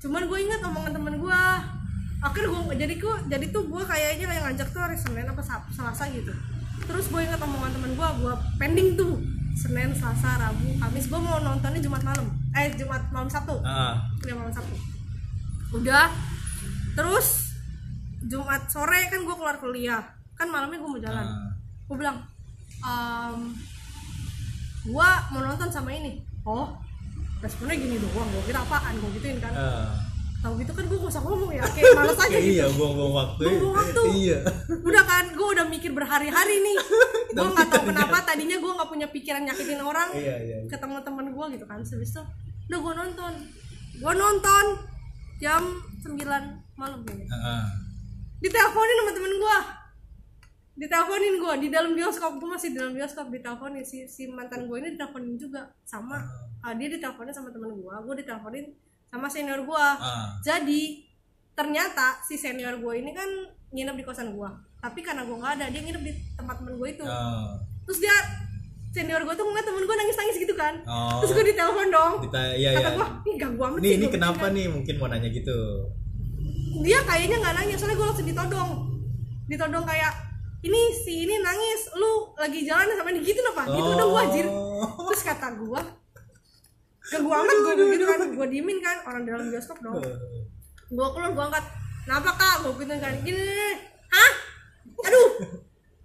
[0.00, 1.40] Cuman gue ingat omongan temen gue
[2.20, 5.40] akhirnya gue jadi gue jadi tuh gue kayaknya kayak ngajak tuh hari senin apa
[5.70, 6.32] selasa gitu.
[6.82, 9.20] Terus gue ingat omongan temen gue gue pending tuh.
[9.52, 12.32] Senin selasa rabu kamis gue mau nontonnya jumat malam.
[12.56, 13.60] Eh jumat malam sabtu.
[13.60, 14.72] Ah, ya malam sabtu.
[15.70, 16.08] Udah.
[16.96, 17.52] Terus
[18.22, 20.00] jumat sore kan gue keluar kuliah.
[20.32, 21.26] Kan malamnya gue mau jalan.
[21.26, 21.52] Ah.
[21.84, 22.22] gue bilang
[22.82, 23.40] ehm,
[24.82, 26.20] gue mau nonton sama ini.
[26.42, 26.72] Oh
[27.40, 29.52] responnya gini doang gue kira apaan gue gituin kan.
[29.52, 29.88] Ah.
[30.40, 32.56] tahu gitu kan gue gak usah ngomong ya kayak males aja Kayak gitu.
[32.56, 34.02] iya buang-buang waktu Buang-buang waktu.
[34.16, 34.38] iya.
[34.72, 36.76] Udah kan gue udah mikir berhari-hari nih.
[37.36, 40.66] Gue nggak tahu kenapa tadinya gue nggak punya pikiran nyakitin orang iya iya iya.
[40.66, 42.22] ketemu temen gue gitu kan habis itu
[42.66, 43.32] udah gue nonton.
[43.96, 44.64] Gue nonton
[45.38, 45.62] jam
[46.00, 46.16] 9
[46.74, 47.28] malam kayaknya.
[47.30, 47.68] Ah,
[48.40, 49.56] diteleponin sama temen gue
[50.80, 52.40] diteleponin gue di dalam bioskop.
[52.40, 53.84] Gue masih di dalam bioskop diteleponin.
[53.84, 55.68] Si, si mantan gue ini diteleponin juga.
[55.84, 56.16] Sama
[56.64, 58.64] ah, dia diteleponin sama temen gue gue diteleponin
[59.10, 60.38] sama senior gue ah.
[60.44, 60.82] jadi
[61.56, 63.28] ternyata si senior gue ini kan
[63.74, 66.88] nginep di kosan gue tapi karena gue nggak ada dia nginep di tempat temen gue
[66.88, 67.04] itu.
[67.04, 67.56] Ah.
[67.84, 68.14] terus dia
[68.90, 70.74] senior gue tuh ngeliat temen gue nangis nangis gitu kan.
[70.88, 71.20] Oh.
[71.20, 72.12] terus gue ditelepon dong.
[72.24, 72.96] Dita- iya kata iya.
[72.96, 74.54] gue ih ganggu amat nih sih," ini kenapa bilang.
[74.56, 75.58] nih mungkin mau nanya gitu?
[76.80, 78.70] Dia kayaknya nggak nanya soalnya gue langsung ditodong.
[79.50, 80.12] Ditodong kayak
[80.60, 83.24] ini si ini nangis lu lagi jalan sama ini.
[83.24, 84.46] Gitu apa gitu dong gue anjir.
[84.48, 85.08] Oh.
[85.08, 85.82] terus kata gue
[87.10, 88.20] ganggu amat gue gitu kan.
[88.36, 89.96] Gue diemin kan orang dalam bioskop dong.
[90.92, 91.64] Gue keluar gue angkat.
[92.04, 92.56] Kenapa kak?
[92.68, 93.14] Gue gitu kan.
[93.24, 93.40] Gini
[94.12, 94.32] hah?
[95.08, 95.30] Aduh.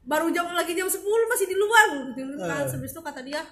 [0.06, 1.86] Baru jam lagi jam 10 masih di luar.
[1.92, 2.64] Gue gitu kan.
[2.64, 3.44] Habis itu kata dia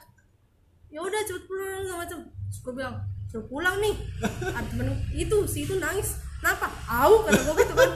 [0.93, 2.95] ya udah cepet pulang macam terus gue bilang
[3.27, 3.95] suruh pulang nih.
[4.55, 6.67] Ada temen itu si itu nangis kenapa?
[6.85, 7.89] Au kata gue gitu kan.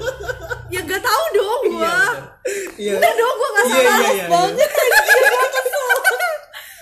[0.68, 1.92] Ya gak tahu dong gue
[2.78, 2.96] iya.
[2.96, 5.84] Udah dong gue gak Iya, salah iya, iya, banget anjir gue kesel.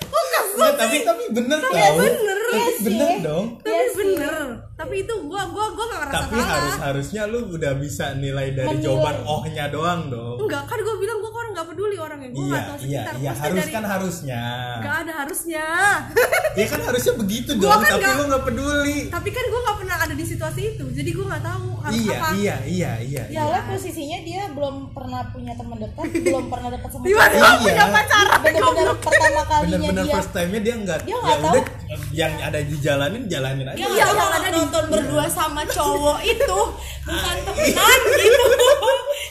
[0.06, 1.74] Gue kesel Iya, tapi tapi bener tau.
[1.98, 2.35] bener.
[2.48, 3.46] Tapi Iya bener dong.
[3.60, 4.46] Tapi bener.
[4.76, 6.52] Tapi itu gue gue gue gak ngerasa tapi salah.
[6.52, 8.84] harus harusnya lu udah bisa nilai dari Menilai.
[8.84, 10.36] jawaban ohnya doang dong.
[10.38, 12.30] Enggak kan gue bilang gue orang gak peduli orangnya.
[12.30, 13.14] Gue iya gak tahu iya sekitar.
[13.16, 14.42] iya Maksudnya harus dari- kan harusnya.
[14.78, 15.66] Gak ada harusnya.
[16.56, 19.00] Ya kan harusnya begitu Gua dong kan tapi nggak- lu nggak peduli.
[19.10, 22.16] Tapi kan gue gak pernah ada di situasi itu jadi gue gak tahu harus iya
[22.16, 22.28] apa.
[22.34, 26.90] iya iya iya Ya Allah posisinya dia belum pernah punya teman dekat, belum pernah dekat
[26.90, 27.56] sama gak Iya.
[27.60, 31.52] punya pacaran Bener-bener pertama kalinya bener-bener dia first time-nya dia nggak Dia ya nggak tahu.
[31.52, 31.64] udah
[32.16, 33.76] yang ada dijalanin jalanin aja.
[33.76, 36.60] Dia Iya, tahu yang ada di- nonton berdua sama cowok itu
[37.04, 38.46] bukan temenan gitu.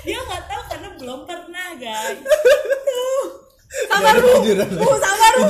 [0.04, 2.18] Dia nggak tahu karena belum pernah guys.
[3.86, 4.30] sabar bu.
[4.76, 5.44] bu sabar bu.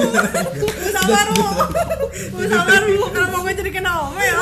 [0.55, 1.47] Bu sabar bu.
[2.31, 3.05] Bu sabar bu.
[3.11, 4.38] Kalau mau gue jadi kena ome ya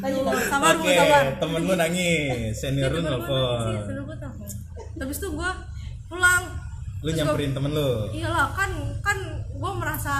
[0.00, 0.24] Lanjut.
[0.44, 1.24] Sabar bu oke sabar.
[1.38, 2.52] temen lu nangis.
[2.52, 3.70] Senior lu nelfon.
[3.70, 4.48] iya, senior gua telepon.
[5.00, 5.50] habis itu gue
[6.08, 6.44] pulang.
[6.44, 6.58] Lu
[7.00, 7.90] Terus gua- nyamperin temen lu?
[8.10, 9.18] Iyalah kan kan
[9.50, 10.14] gue merasa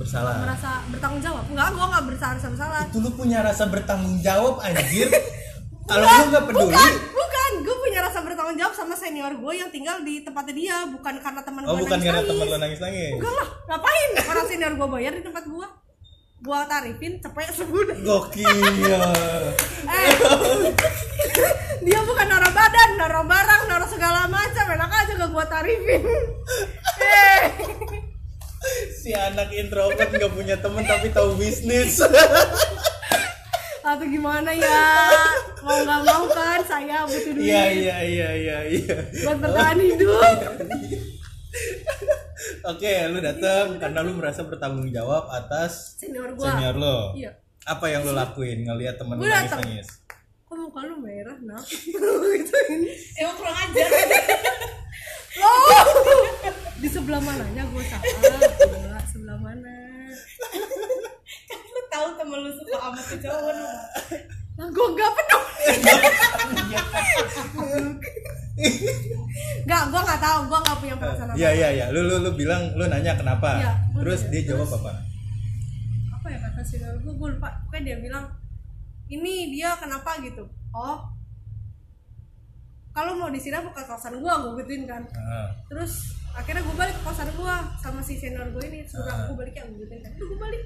[0.00, 0.34] bersalah.
[0.48, 1.44] Merasa bertanggung jawab?
[1.52, 2.82] Enggak gue nggak bersalah bersalah.
[2.88, 5.08] Itu lu punya rasa bertanggung jawab anjir.
[5.90, 6.64] Kalau lu nggak peduli.
[6.72, 7.50] bukan bukan.
[7.60, 11.40] Gue punya rasa bertanggung jawab sama senior gue yang tinggal di tempatnya dia bukan karena
[11.44, 14.10] teman oh gue bukan karena nangis temen lu nangis nangis enggak lah ngapain?
[14.24, 15.66] Orang senior gue bayar di tempat gue
[16.40, 18.56] gue tarifin cepet sebulan gokil.
[19.90, 20.12] Eh.
[21.84, 24.64] Dia bukan naruh badan naruh barang naruh segala macam.
[24.70, 26.02] Enak aja gak gue tarifin.
[27.02, 27.99] Eh
[29.10, 31.98] si anak introvert nggak punya temen tapi tahu bisnis.
[33.82, 34.86] Atau gimana ya?
[35.66, 37.50] Mau nggak mau kan saya butuh duit.
[37.50, 38.96] Iya iya iya iya iya.
[39.26, 40.38] Buat bertahan hidup.
[42.70, 47.10] Oke lu datang karena lu merasa bertanggung jawab atas senior gue senior lo.
[47.18, 47.34] Iya.
[47.66, 49.88] Apa yang lu lakuin ngelihat temen lu Gua nangis nangis
[50.50, 51.62] kok muka lu merah nak
[52.42, 52.80] gituin
[53.22, 53.90] Emang kurang ajar.
[55.46, 55.86] oh
[56.80, 58.89] di sebelah mananya gue salah
[59.50, 59.74] Mana
[61.50, 63.66] lu tahu temen lu suka sama tuh cowok lu.
[64.60, 65.64] lah gue gak peduli.
[69.64, 71.86] Gak, gue gak tahu, gue gak punya perasaan apa iya iya iya.
[71.90, 73.58] Lu lu lu bilang lu nanya kenapa.
[73.90, 74.92] Gua terus dia jawab Terus- apa?
[76.14, 77.48] Apa ya kata senior gue, gue lupa.
[77.66, 78.24] Pokoknya dia bilang
[79.10, 80.22] Ini dia kenapa?
[80.22, 80.46] gitu.
[80.70, 81.02] Oh
[82.90, 85.02] Kalau mau disiram bukan kawasan gue, gue gituin kan.
[85.14, 85.50] Ah.
[85.66, 89.54] Terus akhirnya gue balik ke kosan gue Sama si senior gue ini Suruh gue balik
[89.56, 90.62] ya, gue kan Udah gue balik.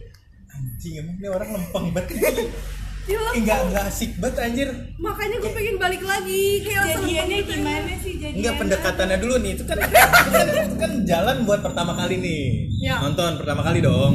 [0.55, 2.15] Anjing emang ini orang lempeng banget.
[3.05, 4.69] Gila, enggak enggak asik banget anjir.
[4.97, 6.65] Makanya gue pengen balik lagi.
[6.65, 8.13] Kayak jadiannya gimana sih?
[8.17, 9.51] Jadiannya Enggak pendekatannya dulu nih.
[9.53, 9.93] Itu kan itu
[10.33, 12.45] kan, itu kan jalan buat pertama kali nih.
[12.81, 13.05] Ya.
[13.05, 14.13] nonton pertama kali dong.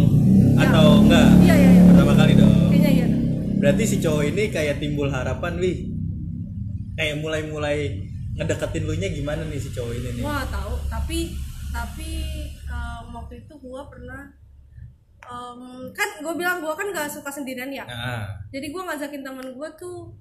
[0.57, 0.65] Ya.
[0.65, 1.83] atau enggak iya iya iya.
[1.93, 2.69] Pertama kali dong.
[2.73, 3.07] Kayaknya iya.
[3.61, 5.77] Berarti si cowok ini kayak timbul harapan wih.
[6.97, 8.08] Kayak mulai-mulai
[8.39, 10.23] ngedeketin lu nya gimana nih si cowok ini nih?
[10.23, 11.19] Gak tahu tapi
[11.69, 12.11] tapi
[12.65, 14.31] em, waktu itu gue pernah
[15.21, 17.83] em, kan gue bilang gue kan gak suka sendirian ya.
[17.83, 20.15] Nah jadi gue ngajakin teman gue tuh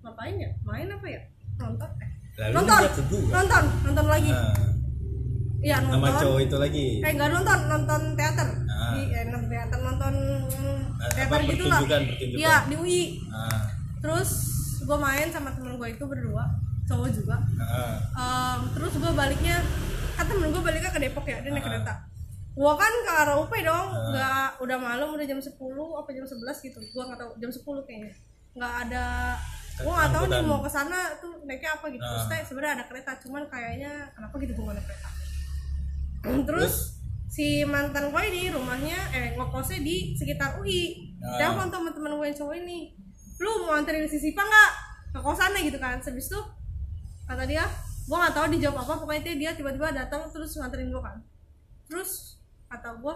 [0.00, 0.50] ngapain ya?
[0.64, 1.20] Main apa ya?
[1.60, 1.90] Nonton.
[2.00, 2.80] Eh lalu nonton.
[3.12, 3.30] gua.
[3.42, 4.30] Nonton nonton lagi.
[4.32, 4.54] Nah,
[5.58, 6.22] iya sama nonton.
[6.22, 6.86] cowok itu lagi?
[7.02, 8.48] Eh nggak nonton nonton teater.
[8.78, 8.94] Ah.
[8.94, 10.14] di eh, nonton teater nonton
[10.46, 11.80] mm, Ah, teater gitu lah.
[12.34, 13.70] iya di UI nah,
[14.02, 14.30] terus
[14.82, 16.46] gue main sama temen gue itu berdua
[16.88, 17.36] cowok juga.
[17.36, 19.56] Nah, Em, terus gue baliknya
[20.14, 21.68] kan temen gue baliknya ke Depok ya dia naik Ah.
[21.68, 21.94] kereta.
[22.52, 25.54] Gue kan ke arah UP dong nggak udah malam udah jam 10
[25.94, 26.78] apa jam 11 gitu.
[26.82, 28.12] Gue nggak tahu jam 10 kayaknya.
[28.52, 29.06] Nggak ada
[29.78, 32.02] gue nggak tahu nih mau ke sana tuh naiknya apa gitu.
[32.02, 32.26] Ah.
[32.26, 35.08] terus sebenarnya ada kereta cuman kayaknya kenapa gitu gue ada kereta.
[36.44, 36.74] Terus?
[37.28, 41.36] Si mantan gue ini rumahnya eh ngekosnya di sekitar UI Ah.
[41.38, 42.96] telepon teman-teman gue yang cowok ini.
[43.38, 44.70] Lu mau anterin si Sipa nggak?
[45.08, 46.00] Ke kosannya gitu kan.
[46.00, 46.40] Habis itu
[47.28, 47.64] kata dia
[48.02, 51.20] gue nggak tahu dijawab apa pokoknya dia- dia tiba-tiba datang terus nganterin gue kan.
[51.86, 53.14] Terus kata gue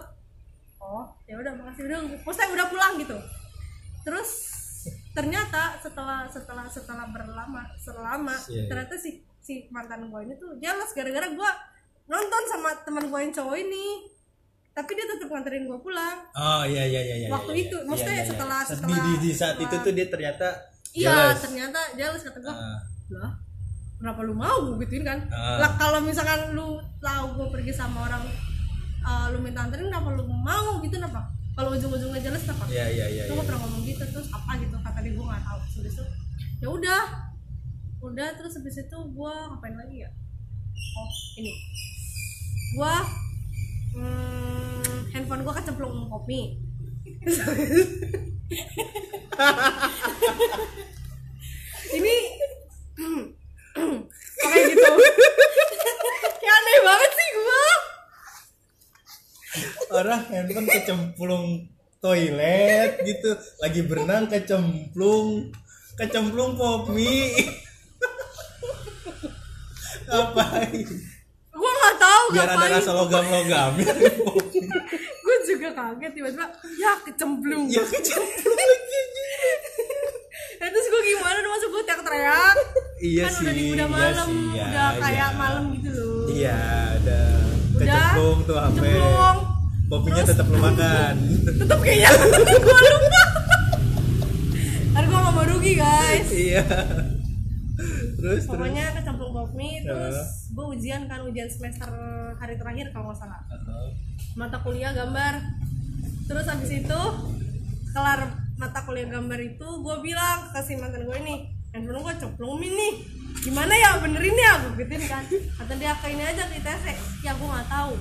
[0.79, 1.99] oh ya udah makasih udah.
[2.19, 3.17] Maksudnya udah pulang gitu.
[4.03, 4.29] Terus
[5.09, 8.67] ternyata setelah setelah setelah berlama selama Iya, iya.
[8.67, 11.51] ternyata si si mantan gue ini tuh jelas gara-gara gue
[12.05, 13.85] nonton sama teman gue yang cowok ini.
[14.71, 16.17] Tapi dia tetap nganterin gue pulang.
[16.33, 18.29] Oh iya iya iya iya Waktu iya, itu, iya, maksudnya iya, iya.
[18.29, 20.47] setelah- di, setelah- di, di saat itu setelah- tuh dia ternyata
[20.93, 21.39] iya jealous.
[21.39, 22.79] ternyata jelas kata gue Ah,
[23.15, 23.31] lah
[24.03, 25.23] kenapa lu mau gue gituin kan?
[25.31, 25.63] Ah.
[25.63, 28.27] lah kalau misalkan lu tahu gue pergi sama orang
[29.07, 31.31] uh, lu minta anterin kenapa lu mau gitu kenapa?
[31.55, 32.67] Kalau ujung-ujungnya jelas kenapa?
[32.67, 33.39] Iya iya iya Lu iya.
[33.39, 35.59] gak pernah ngomong gitu terus apa gitu kata dia gue nggak tahu.
[35.79, 36.03] Terus itu
[36.59, 37.31] ya udah.
[38.03, 40.11] Udah terus habis itu gue ngapain lagi ya?
[40.99, 41.07] Oh
[41.39, 41.53] ini.
[42.75, 42.93] Gue
[43.95, 46.59] hmm, handphone gue kecemplung kopi.
[51.93, 52.15] Ini
[54.53, 54.91] kayak gitu.
[56.37, 57.65] Kayak aneh banget sih gue
[59.93, 61.45] orang handphone kecemplung
[62.01, 65.53] toilet gitu lagi berenang kecemplung
[65.93, 67.29] kecemplung pop mie
[70.09, 70.87] ngapain?
[71.53, 72.73] Gue nggak tahu biar ada ngapain.
[72.81, 73.71] rasa logam logam
[75.23, 76.45] gue juga kaget tiba-tiba
[76.81, 77.65] ya kecemplung.
[77.69, 79.01] Ya kecemplung lagi
[80.33, 82.57] ya, terus gue gimana dong masuk gue teriak-teriak.
[83.03, 85.37] Iya kan sih udah di udah iya malam sih, iya, udah kayak iya.
[85.37, 86.25] malam gitu loh.
[86.33, 86.59] Iya
[86.97, 87.21] ada
[87.73, 89.37] Udah, kecemplung tuh HP kecemplung.
[89.89, 91.13] kopinya tetap lu makan.
[91.61, 92.09] Tetep kayaknya
[92.65, 93.23] gue lupa.
[94.93, 96.27] Ntar gue gak mau rugi guys.
[96.29, 96.63] Iya.
[98.23, 98.47] Terus terus?
[98.47, 100.53] pokoknya kecemplung pop mie terus Heeh.
[100.53, 101.89] gue ujian kan ujian semester
[102.39, 103.41] hari terakhir kalau nggak salah.
[103.51, 103.87] Heeh.
[104.33, 105.43] mata kuliah gambar.
[106.23, 107.01] Terus habis itu
[107.93, 112.61] kelar mata kuliah gambar itu gue bilang ke si mantan gue ini handphone gue cemplung
[112.61, 112.93] mie nih.
[113.43, 114.53] Gimana ya benerin ya?
[114.61, 115.23] Gue gituin kan.
[115.29, 116.85] Kata dia ke ini aja ke ITC
[117.25, 117.93] ya gue nggak tahu.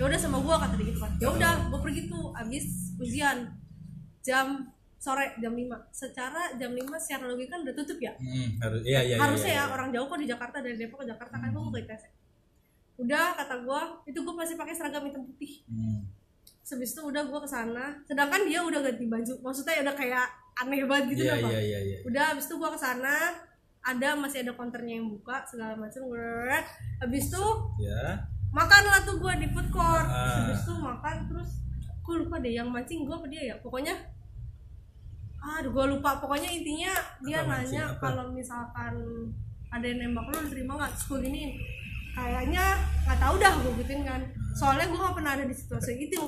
[0.00, 1.12] Ya udah sama gue kata dia gitu kan.
[1.22, 2.64] Ya udah gue pergi tuh abis
[2.98, 3.38] ujian.
[4.22, 4.70] Jam
[5.02, 8.14] sore jam 5 secara jam 5 secara logika kan udah tutup ya?
[8.22, 11.02] Hmm, harus iya iya iya, harusnya iya, ya orang jauh kok di Jakarta dari Depok
[11.02, 12.04] ke Jakarta kan gue mau ke ITC
[13.02, 13.80] udah kata gue
[14.14, 15.66] itu gue masih pakai seragam hitam putih.
[15.66, 16.06] Hmm.
[16.62, 17.84] Habis itu udah gue ke sana.
[18.06, 19.32] Sedangkan dia udah ganti baju.
[19.42, 20.26] Maksudnya udah kayak
[20.62, 21.50] aneh banget gitu loh, Pak.
[21.52, 21.98] iya iya iya.
[22.06, 23.14] Udah habis itu gue ke sana.
[23.82, 26.06] Ada masih ada konternya yang buka segala macam
[27.02, 27.46] habis itu
[27.82, 28.14] ya
[28.54, 30.06] makan lah tuh gue di food court.
[30.06, 30.46] Ah.
[30.46, 31.50] habis itu makan terus
[31.82, 33.54] gue lupa deh yang mancing gue apa dia ya.
[33.58, 33.98] Pokoknya
[35.42, 36.22] aduh gue lupa.
[36.22, 36.94] Pokoknya intinya
[37.26, 38.94] dia Apa nanya kalau misalkan
[39.66, 40.90] ada yang nembak lu diterima nggak?
[40.94, 41.52] Terus gue giniin
[42.12, 42.64] kayaknya
[43.08, 44.20] nggak tahu dah gue gituin kan.
[44.52, 46.22] Soalnya gue nggak pernah ada di situasi itu.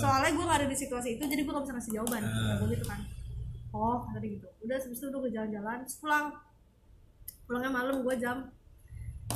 [0.00, 2.22] Soalnya gue nggak ada di situasi itu jadi gue gak bisa ngasih jawaban.
[2.60, 3.00] Gue gitu kan.
[3.72, 4.48] Oh kata dia gitu.
[4.64, 6.26] Udah habis itu udah gue jalan-jalan terus pulang.
[7.44, 8.36] Pulangnya malam gue jam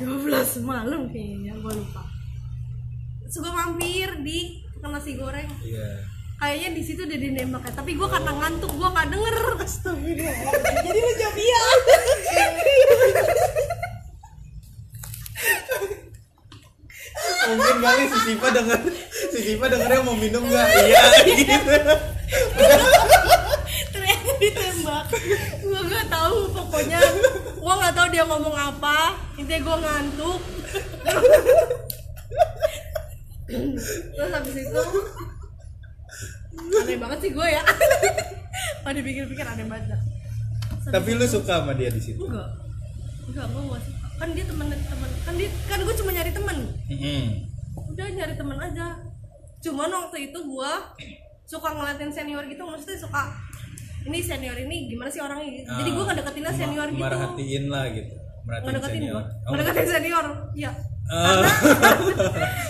[0.00, 2.02] 12 malam kayaknya gue lupa.
[3.28, 5.48] Terus gue mampir di tukang nasi goreng.
[5.60, 6.08] Iya.
[6.42, 7.72] Kayaknya di situ udah dinembak ya.
[7.76, 9.36] Tapi gue karena ngantuk gue nggak denger.
[10.82, 11.62] Jadi lu jawab iya
[17.52, 18.80] mungkin kali si Sipa denger
[19.12, 20.66] si Sipa dengernya mau minum nggak?
[20.88, 21.74] Iya gitu
[23.92, 25.06] ternyata ditembak.
[25.60, 27.00] Gue nggak tahu pokoknya
[27.60, 29.16] gue nggak tahu dia ngomong apa.
[29.36, 30.40] Intinya gue ngantuk.
[34.16, 34.82] Terus habis itu
[36.72, 37.62] aneh banget sih gue ya.
[38.80, 40.00] Pada pikir-pikir aneh banget.
[40.88, 42.24] Tapi lu suka sama dia di situ?
[42.24, 42.48] Enggak.
[43.28, 46.56] Enggak gue gak suka kan dia teman teman kan dia kan gue cuma nyari teman
[46.86, 47.22] Mm-mm.
[47.88, 48.86] udah nyari teman aja.
[49.60, 50.72] Cuman waktu itu gue
[51.44, 53.22] suka ngeliatin senior gitu maksudnya suka
[54.02, 55.46] ini senior ini gimana sih orangnya?
[55.48, 55.68] Gitu.
[55.70, 57.00] jadi gue Ah, ngedeketinnya mema- senior gitu.
[57.00, 58.14] merhatiin lah gitu.
[58.42, 59.22] Merhatiin senior.
[59.22, 60.70] Gue Oh, ngedeketin senior ya
[61.04, 61.42] Ah.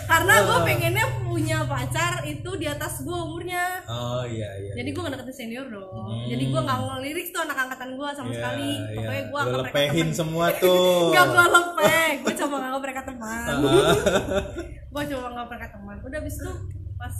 [0.05, 3.81] karena gue pengennya punya pacar itu di atas gue umurnya.
[3.85, 5.88] Oh iya iya jadi gue ngedeketin senior dong.
[5.88, 6.27] Hmm.
[6.27, 8.71] jadi gue nggak ngelirik tuh anak angkatan gue sama Iya, sekali.
[8.71, 8.95] iya.
[8.95, 11.11] pokoknya gue Lu anggap mereka lepehin teman semua tuh.
[11.11, 13.47] Gak gue lepek, gue coba nganggap mereka teman.
[13.47, 13.95] Ah.
[14.92, 15.97] Gue coba nganggap mereka teman.
[16.01, 16.53] Udah abis itu
[16.95, 17.14] pas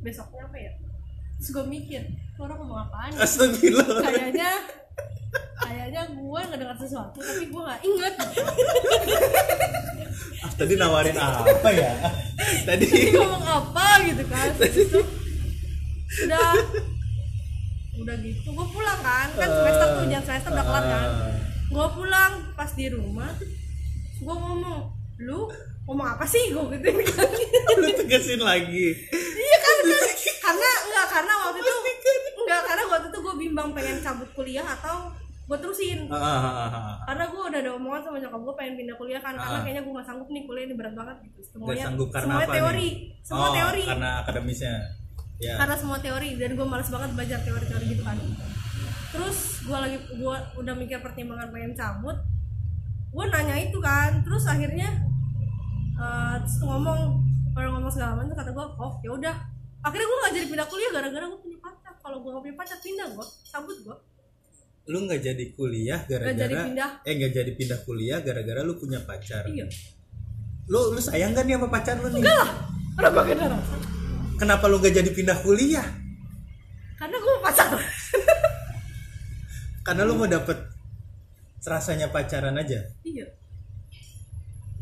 [0.00, 0.72] besoknya apa ya?
[1.36, 2.00] Terus gue mikir,
[2.32, 3.20] "Tuh orang ngomong apaan ya?
[3.20, 4.00] Astagfirullah.
[4.00, 4.50] Kayaknya
[5.72, 8.14] Kayaknya gue ngedengar sesuatu tapi gue gak inget
[10.42, 11.96] Ah, tadi nawarin apa ya?
[12.68, 14.52] tadi ngomong apa gitu kan?
[14.60, 15.00] Itu
[16.28, 16.52] Udah
[17.92, 19.32] Udah gitu, gue pulang kan?
[19.32, 21.08] Kan semester tuh, ujian semester udah kelar kan?
[21.08, 21.36] Ah.
[21.72, 23.32] gue pulang pas di rumah
[24.20, 24.92] gue ngomong
[25.24, 25.48] lu
[25.88, 26.52] ngomong apa sih?
[26.52, 27.00] Gue gitu.
[27.16, 28.92] Kan lu tegasin lagi.
[29.32, 30.10] Iya kan, kan
[30.42, 31.74] karena enggak karena waktu itu
[32.44, 35.08] enggak karena waktu itu gue bimbang pengen cabut kuliah atau
[35.52, 36.08] gue terusin.
[36.08, 39.36] Ah, ah, ah, karena gue udah ada omongan sama nyokap gue pengen pindah kuliah kan
[39.36, 41.40] karena kayaknya gue gak sanggup nih kuliah ini berat banget gitu.
[41.44, 42.92] Semuanya sanggup karena semuanya apa teori nih?
[43.20, 43.82] semua Oh, teori.
[43.84, 44.74] karena akademisnya.
[45.36, 45.54] Ya.
[45.60, 48.16] Karena semua teori dan gue males banget belajar teori-teori gitu kan.
[49.12, 49.38] Terus
[49.68, 52.16] gue lagi gue udah mikir pertimbangan pengen cabut.
[53.12, 54.88] Gue nanya itu kan terus akhirnya
[56.00, 57.20] eh, terus ngomong
[57.52, 59.36] orang ngomong segala macam kata gue oh ya udah.
[59.84, 61.92] Akhirnya gue gak jadi pindah kuliah gara-gara gue punya pacar.
[62.00, 63.96] Kalau gue gak punya pacar pindah gue cabut gue
[64.90, 66.66] lu nggak jadi kuliah gara-gara
[67.06, 69.46] eh nggak jadi pindah kuliah gara-gara lu punya pacar.
[69.46, 69.70] Iya.
[70.66, 72.22] Lu lu sayang kan nih sama pacar lu nih?
[72.22, 72.50] Enggak lah.
[73.12, 73.62] Pakai darah
[74.42, 75.86] kenapa lu nggak jadi pindah kuliah?
[76.98, 77.70] Karena gue pacar
[79.86, 80.58] karena lu mau dapet
[81.62, 82.82] rasanya pacaran aja.
[83.06, 83.26] Iya.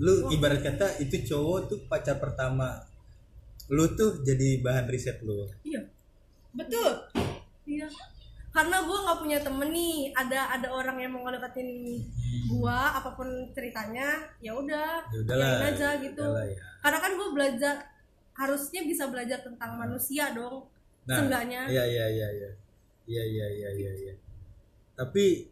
[0.00, 2.80] Lu ibarat kata itu cowok tuh pacar pertama.
[3.68, 5.44] Lu tuh jadi bahan riset lu.
[5.60, 5.84] Iya.
[6.56, 6.92] Betul.
[7.68, 7.88] Iya.
[8.50, 11.70] Karena gue nggak punya temen nih, ada ada orang yang mau ngedeketin
[12.50, 16.18] gua apa pun ceritanya, ya udah, ya udahlah yain aja gitu.
[16.20, 16.58] udahlah ya.
[16.80, 17.74] Karena kan gue belajar
[18.34, 20.66] harusnya bisa belajar tentang manusia dong,
[21.04, 21.68] nah seenggaknya.
[21.68, 22.50] iya iya iya iya
[23.06, 24.14] iya iya iya iya iya
[24.94, 25.48] tapi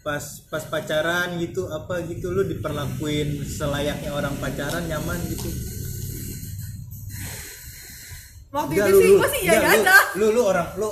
[0.00, 5.48] pas pas pacaran gitu apa gitu lu diperlakuin selayaknya orang pacaran nyaman gitu
[8.52, 9.96] Waktu Enggak, itu sih lu- gue sih enggak, iya lu- aja.
[10.20, 10.88] lu lu orang lu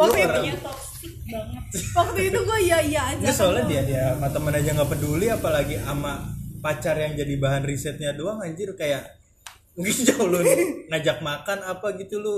[0.00, 3.18] Waktu itu Dia toxic banget Waktu itu gue iya iya aja.
[3.18, 6.12] Enggak, soalnya kan dia dia sama temen aja nggak peduli apalagi sama
[6.58, 9.04] pacar yang jadi bahan risetnya doang anjir kayak
[9.72, 10.40] mungkin jauh lu
[10.88, 12.36] ngajak makan apa gitu lu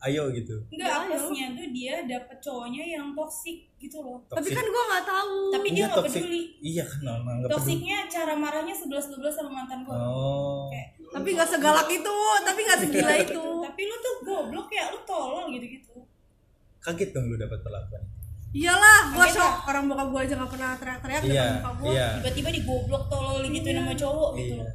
[0.00, 4.54] ayo gitu enggak apesnya tuh dia dapet cowoknya yang toxic gitu loh Tapi Toxic.
[4.54, 5.34] kan gue nggak tahu.
[5.50, 6.20] tapi dia Iya, nggak toxic.
[6.20, 10.68] peduli iya kan normal nggak peduli toksiknya cara marahnya sebelas dua sama mantan gue oh
[10.68, 13.42] kayak Tapi nggak segalak itu, tapi nggak segila itu.
[13.62, 15.94] tapi lu tuh goblok ya lu tolol gitu gitu
[16.84, 18.04] kaget dong lu dapat perlakuan
[18.54, 19.66] Iyalah, gue Kaget shock.
[19.66, 21.90] Orang bokap gue aja nggak pernah teriak-teriak iya gue.
[21.90, 22.06] iya.
[22.16, 24.54] Tiba-tiba digoblok tolol gitu nama cowok gitu.
[24.54, 24.70] Iya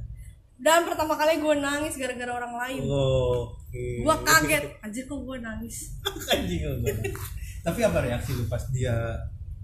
[0.59, 2.81] Dan pertama kali gue nangis gara-gara orang lain.
[2.83, 4.63] oh gue kaget.
[4.83, 5.95] Anjir kok gue nangis.
[6.35, 6.59] Anjing
[7.59, 9.15] tapi apa reaksi lu pas dia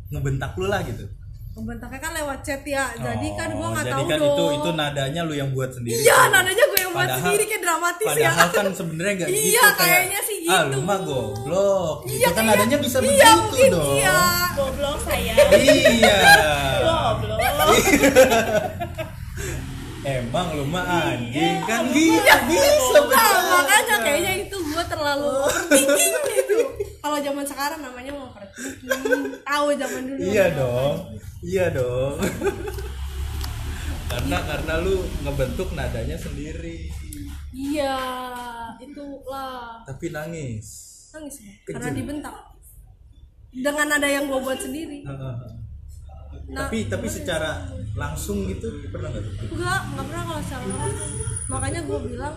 [0.07, 1.03] ngebentak lu lah gitu?
[1.51, 2.91] Pembentaknya kan lewat chat ya.
[2.93, 4.27] Jadi kan gue Oh, nggak jadi tahu kan dong.
[4.29, 8.07] itu itu nadanya lu yang buat sendiri iya nadanya gue buat Padahal- sendiri kayak dramatis
[8.07, 10.71] ya Padahal kan sebenarnya nggak Iya, gitu kayak kayaknya sih Ah, gitu.
[10.71, 11.97] lu mah goblok.
[12.05, 13.93] iya gitu kan nadanya bisa iya begitu mungkin dong.
[13.93, 14.17] iya
[14.53, 16.17] goblok saya Iya.
[16.81, 17.39] goblok
[20.05, 22.13] Emang lu mah anjing Iya, kan gitu
[22.45, 23.49] bisa nah, bercanda.
[23.57, 26.57] makanya kayaknya itu gue terlalu overthinking gitu
[26.99, 29.01] kalau zaman sekarang namanya mau overthinking
[29.41, 30.95] tahu zaman dulu Iya dong.
[31.41, 32.15] Iya dong.
[34.05, 36.89] karena karena lu ngebentuk nadanya sendiri.
[37.51, 37.97] iya
[38.77, 39.81] itulah.
[39.83, 40.67] Tapi nangis.
[41.11, 41.73] nangis Kejam.
[41.75, 42.35] karena dibentak.
[43.51, 44.99] Dengan nada yang gue buat sendiri.
[46.45, 47.65] Nah, tapi tapi secara
[47.95, 49.23] langsung gitu pernah nggak?
[49.23, 49.47] Tuh?
[49.51, 51.11] enggak enggak pernah kalau secara langsung.
[51.47, 52.35] Makanya gue bilang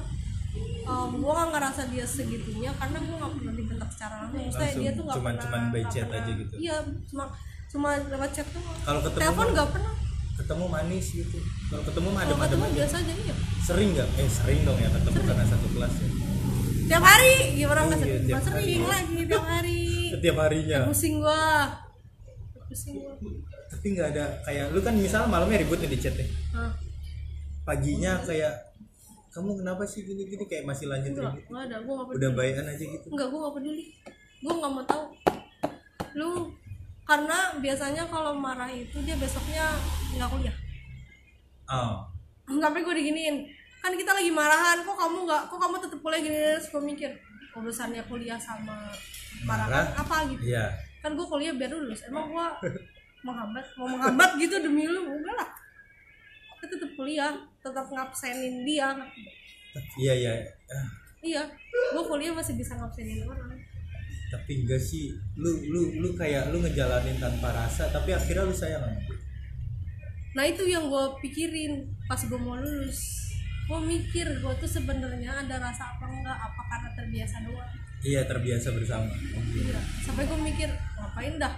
[0.85, 4.41] um, gue gak ngerasa dia segitunya karena gue gak pernah dibentak secara langsung.
[4.41, 6.55] Maksudnya Langsung, dia tuh gak cuman- pernah cuman by chat pernah- aja gitu?
[6.57, 7.25] iya cuma
[7.69, 8.63] cuma lewat chat tuh.
[8.65, 9.93] Kalau ketemu telepon gak pernah
[10.39, 11.37] Ketemu manis gitu.
[11.67, 12.75] Kalau ketemu mah ketemu aja.
[12.75, 14.09] biasa aja iya Sering nggak?
[14.17, 16.09] Eh sering dong ya ketemu karena satu kelas ya.
[16.89, 18.89] tiap hari gimana nggak Iya, sering tiap Nggak sering hari.
[18.89, 19.81] lagi tiap hari
[20.15, 20.79] Setiap harinya.
[20.87, 21.43] pusing gua
[22.65, 23.13] pusing gua
[23.69, 26.25] Tapi nggak ada kayak lu kan misal malamnya ribut nih di chat ya.
[26.53, 26.73] Hah,
[27.63, 28.55] Paginya kayak
[29.29, 31.45] kamu kenapa sih gini-gini kayak masih lanjut enggak ribut.
[31.47, 33.07] enggak ada gua gak peduli Udah bayan aja gitu.
[33.09, 33.85] enggak gua gak peduli
[34.39, 35.05] gua gak mau tahu
[36.15, 36.31] lu
[37.09, 39.65] karena biasanya kalau marah itu dia besoknya
[40.13, 40.57] nggak kuliah.
[41.73, 42.05] Oh.
[42.45, 43.49] Tapi gue diginiin
[43.81, 46.37] kan kita lagi marahan kok kamu nggak kok kamu tetap kuliah gini?
[46.37, 47.11] Terus gue mikir
[47.57, 48.93] urusannya kuliah sama
[49.49, 50.05] marahan Marah?
[50.05, 50.53] apa gitu?
[50.53, 50.69] Iya.
[51.01, 52.05] Kan gue kuliah biar lulus.
[52.05, 52.47] Emang gue
[53.25, 55.49] menghambat mau menghambat gitu demi lu enggak lah.
[56.61, 57.33] Kita tetap kuliah
[57.65, 58.93] tetap ngabsenin dia.
[59.97, 60.33] Iya iya.
[61.25, 61.43] Iya
[61.89, 63.58] gue kuliah masih bisa ngabsenin orang
[64.29, 65.17] tapi enggak sih.
[65.37, 68.85] Lu lu lu kayak lu ngejalanin tanpa rasa tapi akhirnya lu sayang
[70.37, 73.33] nah itu yang gue pikirin pas gue mau lulus.
[73.67, 77.73] Gue mikir gue tuh sebenarnya ada rasa apa enggak apa karena terbiasa doang?
[78.05, 79.11] Iya terbiasa bersama.
[79.35, 79.81] Iya.
[80.07, 81.55] sampai gue mikir ngapain dah?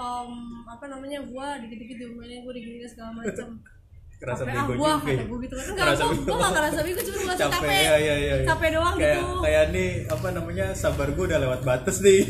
[0.00, 0.32] Em,
[0.64, 3.58] apa namanya gue dikit-dikit diomelin gue digini segala macam
[4.20, 5.24] kerasa ah bego juga kata ya.
[5.24, 5.64] gue gitu kan.
[5.66, 7.80] Enggak Kerasa gue gak ngerasa bego cuma gue capek, capek.
[7.80, 8.46] ya, ya, ya, ya.
[8.46, 9.34] capek doang kayak, gitu.
[9.40, 12.20] kayak nih apa namanya sabar gue udah lewat batas nih.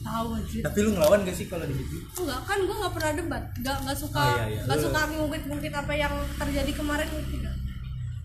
[0.00, 3.42] Tahu aja tapi lu ngelawan gak sih kalau gitu enggak kan gue nggak pernah debat.
[3.54, 4.60] Nggak nggak suka Oh, iya, iya.
[4.64, 7.54] nggak Lu- suka ngungkit-ngungkit apa yang terjadi kemarin tidak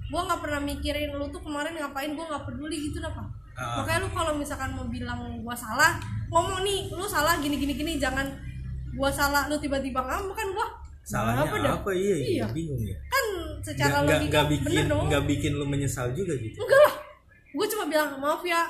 [0.05, 3.79] gue nggak pernah mikirin lu tuh kemarin ngapain gue nggak peduli gitu apa Ah.
[3.79, 5.95] makanya lu kalau misalkan mau bilang gue salah
[6.27, 8.27] ngomong nih lu salah gini gini gini jangan
[8.87, 10.67] gue salah lu tiba-tiba ngambek kan gue
[11.05, 11.73] salahnya dah?
[11.77, 12.45] apa, iya, iya iya.
[12.49, 12.97] bingung ya.
[13.13, 13.25] Kan
[13.61, 15.05] secara nggak logika nggak bikin bener dong.
[15.05, 16.57] nggak bikin lu menyesal juga gitu?
[16.57, 16.95] Enggak lah.
[17.53, 18.61] Gue cuma bilang maaf ya.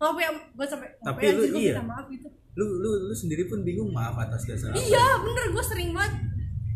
[0.00, 0.28] Maaf ya.
[0.32, 1.72] Gue sampai Tapi ya, lu iya.
[1.76, 2.28] minta maaf gitu.
[2.56, 4.80] Lu lu lu sendiri pun bingung maaf atas dasar apa?
[4.80, 5.44] Iya bener.
[5.52, 6.12] Gue sering banget.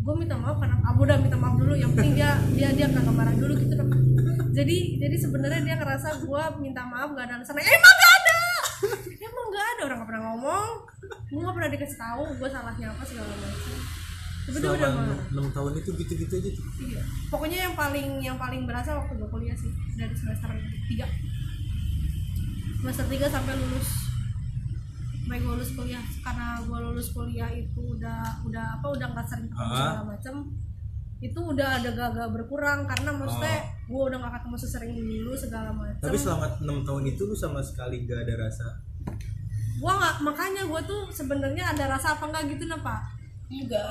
[0.04, 1.72] Gue minta maaf karena abu udah minta maaf dulu.
[1.72, 3.90] Yang penting dia dia dia nggak marah dulu gitu dong.
[4.52, 8.40] Jadi jadi sebenarnya dia ngerasa gue minta maaf gak ada alasan emang gak ada!
[9.22, 9.82] Emang gak ada.
[9.86, 10.70] Orang gak pernah ngomong.
[11.30, 14.07] Gue gak pernah dikasih tahu gue salahnya apa segala macam
[14.48, 17.00] selama enam tahun itu gitu-gitu aja tuh iya.
[17.28, 21.04] Pokoknya yang paling yang paling berasa waktu gue kuliah sih dari semester 3
[22.78, 23.88] semester 3 sampai lulus.
[25.18, 26.04] Sampai gue lulus kuliah.
[26.24, 29.76] Karena gue lulus kuliah itu udah udah apa udah nggak sering ketemu Ah.
[29.76, 30.34] segala macem.
[31.18, 33.58] Itu udah ada gak berkurang karena maksudnya
[33.90, 35.98] gue udah gak ketemu sesering dulu segala macem.
[35.98, 38.66] Tapi selama enam tahun itu lu sama sekali gak ada rasa?
[39.82, 43.17] Gue nggak makanya gue tuh sebenarnya ada rasa apa enggak gitu pak
[43.50, 43.84] enggak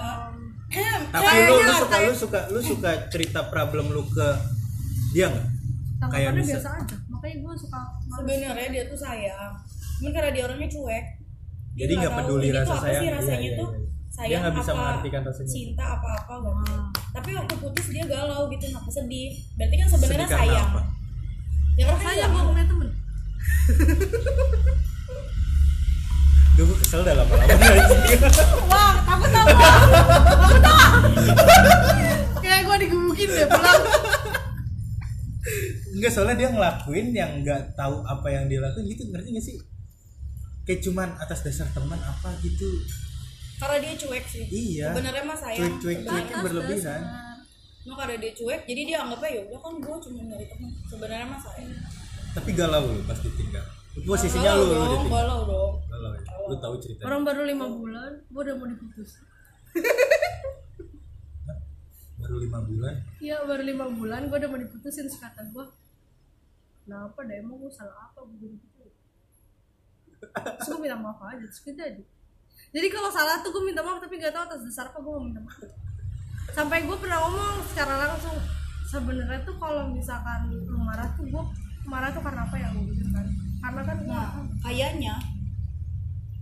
[1.07, 4.27] tapi Kayaknya lu, lu suka kayak- lu suka lu suka cerita problem lu ke
[5.11, 5.47] dia nggak
[6.07, 7.79] Kayak bisa- biasa aja makanya gue suka
[8.11, 9.53] sebenarnya dia tuh sayang
[9.97, 11.05] cuman karena dia orangnya cuek
[11.71, 12.93] dia Jadi nggak peduli rasa apa sayang.
[12.95, 13.79] sih Iya, rasanya iya, tuh iya.
[14.07, 15.49] sayang Dia nggak bisa apa mengartikan rasanya.
[15.49, 16.85] cinta apa apa gak Ah.
[17.11, 20.81] tapi waktu putus dia galau gitu aku sedih berarti kan sebenarnya sayang apa?
[21.73, 22.89] ya karena saya sayang gue punya temen
[26.53, 28.17] Duh, gue kesel dah lama-lama anjing.
[29.19, 29.71] tau gua.
[30.37, 30.91] takut tau
[32.39, 33.81] kayak gue digebukin deh pulang
[35.89, 39.57] Enggak soalnya dia ngelakuin yang nggak tahu apa yang dia lakuin gitu ngerti gak sih?
[40.61, 42.69] Kayak cuman atas dasar teman apa gitu.
[43.57, 44.93] karena dia cuek sih Iya.
[44.93, 47.01] sebenarnya mah sayang Cuek-cuek cueknya Atas berlebihan.
[47.81, 51.25] Cuma karena dia cuek jadi dia anggapnya ya udah kan gue cuma nyari teman sebenarnya
[51.25, 51.71] mah sayang
[52.31, 53.65] Tapi galau lu pas ditinggal.
[53.97, 55.17] Posisinya Galau lu, lu dong ditinggal.
[55.17, 56.21] galau dong Galau ya.
[56.47, 57.05] Lu tahu ceritanya.
[57.11, 59.11] orang baru lima bulan gue udah mau diputus.
[62.17, 62.95] Baru lima bulan.
[63.21, 65.65] iya baru lima bulan gue udah mau diputusin terus kata gue
[66.83, 68.91] kenapa deh emang gue salah apa gue diputusin
[70.33, 72.03] terus gue minta maaf aja terus kita jadi.
[72.67, 75.23] Jadi kalau salah tuh gue minta maaf tapi gak tahu atas dasar apa gue mau
[75.23, 75.61] minta maaf.
[76.57, 78.35] Sampai gue pernah ngomong secara langsung
[78.87, 81.43] sebenarnya tuh kalau misalkan lu marah tuh gue
[81.85, 82.67] marah tuh karena apa ya?
[82.73, 83.25] Gue gitu kan.
[83.61, 84.27] Karena kan nah
[84.65, 85.15] kayaknya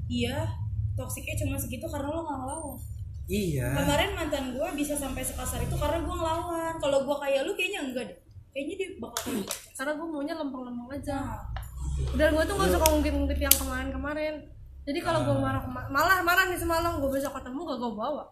[0.05, 0.45] iya
[0.95, 2.77] toksiknya cuma segitu karena lo nggak ngelawan.
[3.25, 3.73] Iya.
[3.73, 6.73] kemarin mantan gue bisa sampai sekasar itu karena gue ngelawan.
[6.77, 8.19] Kalau gue kayak lu kayaknya enggak deh.
[8.53, 9.53] Kayaknya dia bakal kayak gitu.
[9.75, 11.17] karena gue maunya lempeng-lempeng aja.
[11.17, 14.35] Nah, dan gue tuh gak suka ngungkit-ngungkit yang kemarin-kemarin.
[14.85, 17.01] Jadi kalau gue marah kema- malah marah nih semalam.
[17.01, 18.23] Gue besok ketemu gak gue bawa.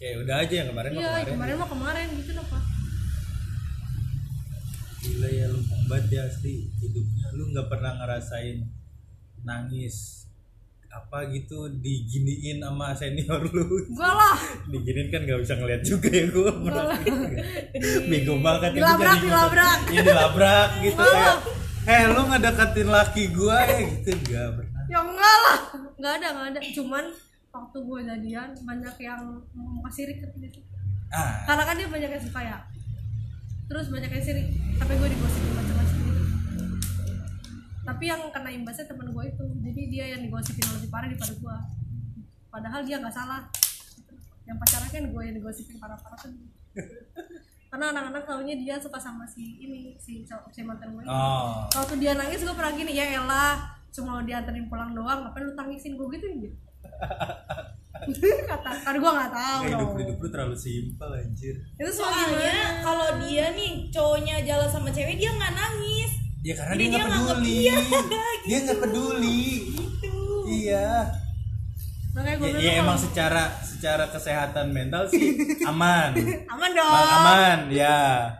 [0.00, 1.32] Kayak udah aja yang kemarin iya kemarin.
[1.36, 2.62] kemarin mah kemarin gitu loh pak.
[5.06, 7.26] Gila ya lu banget ya asli hidupnya.
[7.36, 8.58] Lu nggak pernah ngerasain
[9.46, 10.25] nangis
[10.96, 13.64] apa gitu diginiin sama senior lu.
[13.86, 14.36] Gue lah
[14.72, 16.50] diginiin kan nggak bisa ngeliat juga ya gue
[18.02, 19.78] bego banget Dilabrak, jadi- dilabrak.
[19.88, 21.36] iya dilabrak gitu kayak
[21.86, 23.78] eh lu ngedeketin laki gua ya?
[23.78, 24.82] Gitu nggak pernah.
[24.86, 25.58] Ya enggak lah.
[25.94, 26.60] Nggak ada nggak ada.
[26.72, 27.04] Cuman
[27.48, 29.22] waktu gue jadian banyak yang
[29.82, 30.60] kasih sirik gitu
[31.08, 31.46] ah.
[31.46, 32.58] Karena kan dia banyak yang suka ya.
[33.66, 34.46] Terus banyak yang sirik.
[34.76, 35.98] Tapi gue digosipin macam-macam
[37.86, 39.44] tapi yang kena imbasnya teman gue itu.
[39.62, 41.56] Jadi dia yang digosipin lebih parah daripada gue
[42.50, 43.46] padahal dia nggak salah.
[44.46, 46.32] Yang pacaran kan gue yang digosipin parah-parah kan
[47.66, 51.10] karena anak-anak taunya dia suka sama si ini si, si mantan gue ini.
[51.10, 51.66] oh.
[51.70, 55.94] Waktu dia nangis gue pernah gini ya elah cuma dianterin pulang doang ngapain lu tangisin?
[55.94, 56.56] Gue gitu gitu
[58.46, 61.54] kata kan gue nggak tahu Kayak hidup hidup lu terlalu simpel anjir.
[61.74, 66.72] itu soalnya soalnya kalau dia nih cowoknya jalan sama cewek dia nggak nangis Ya karena
[66.72, 67.54] Jadi dia nggak peduli.
[67.58, 67.74] iya,
[68.46, 69.42] Dia nggak peduli.
[69.66, 70.14] gitu
[70.46, 70.88] Iya.
[72.14, 75.34] makanya gue Ya, ya emang secara secara kesehatan mental sih
[75.68, 76.14] aman.
[76.46, 78.30] aman dong Bang, aman, ya.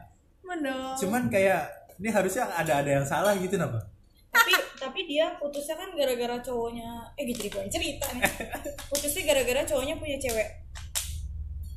[0.41, 3.83] aman dong Cuman kayak ini harusnya ada ada yang salah gitu napa?
[4.29, 8.23] tapi tapi dia putusnya kan gara-gara cowoknya eh gitu gue cerita nih
[8.93, 10.49] putusnya gara-gara cowoknya punya cewek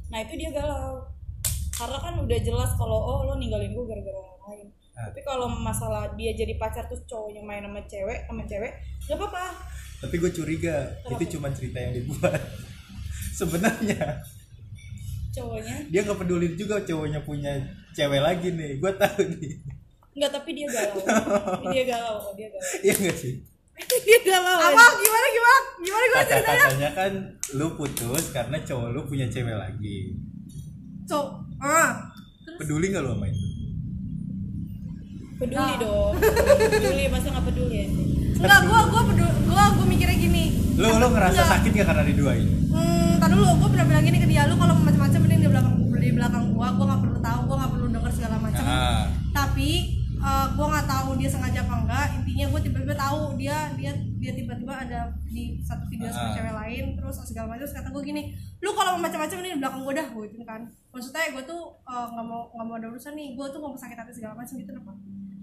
[0.07, 0.99] nah itu dia galau
[1.71, 4.67] karena kan udah jelas kalau oh lo ninggalin gue gara-gara orang lain.
[5.07, 8.71] Tapi kalau masalah dia jadi pacar terus cowoknya main sama cewek sama cewek
[9.07, 9.45] gak apa-apa
[9.99, 11.11] Tapi gue curiga Kenapa?
[11.19, 12.39] itu cuma cerita yang dibuat.
[13.39, 14.23] Sebenarnya
[15.29, 17.51] cowoknya dia nggak peduli juga cowoknya punya
[17.91, 18.79] cewek lagi nih.
[18.79, 19.53] Gue tahu nih.
[20.15, 21.03] Enggak, tapi dia galau.
[21.75, 22.71] dia galau kok, dia galau.
[22.79, 23.33] Iya nggak sih?
[24.07, 24.57] dia galau.
[24.59, 27.11] apa gimana gimana gimana gue Kata ceritanya katanya kan
[27.55, 30.15] lu putus karena cowok lu punya cewek lagi.
[31.07, 31.27] cok
[31.59, 31.91] ah
[32.55, 33.27] Peduli nggak lu sama
[35.39, 35.47] itu?
[35.47, 36.13] Peduli dong.
[36.69, 37.87] peduli, masa nggak peduli ya?
[38.39, 40.43] enggak gue gue peduli gue gue mikirnya gini
[40.75, 41.51] Lu lu ngerasa Enggak.
[41.57, 42.47] sakit gak karena diduain?
[42.69, 45.49] hmm tar dulu gue pernah bilang gini ke dia lu kalau mau macam-macam mending di
[45.49, 49.03] belakang di belakang gue gue nggak perlu tahu gue nggak perlu denger segala macam Ah,
[49.33, 49.69] tapi
[50.17, 54.31] uh, gue nggak tahu dia sengaja apa enggak intinya gue tiba-tiba tahu dia dia dia
[54.33, 56.33] tiba-tiba ada di satu video sama Ah.
[56.33, 58.21] cewek lain terus segala macam terus kata gue gini
[58.57, 61.61] lu kalau mau macam-macam ini di belakang gue dah gue gitu kan maksudnya gue tuh
[61.83, 64.55] uh, nggak mau nggak mau ada urusan nih gue tuh mau sakit hati segala macam
[64.55, 64.95] gitu kenapa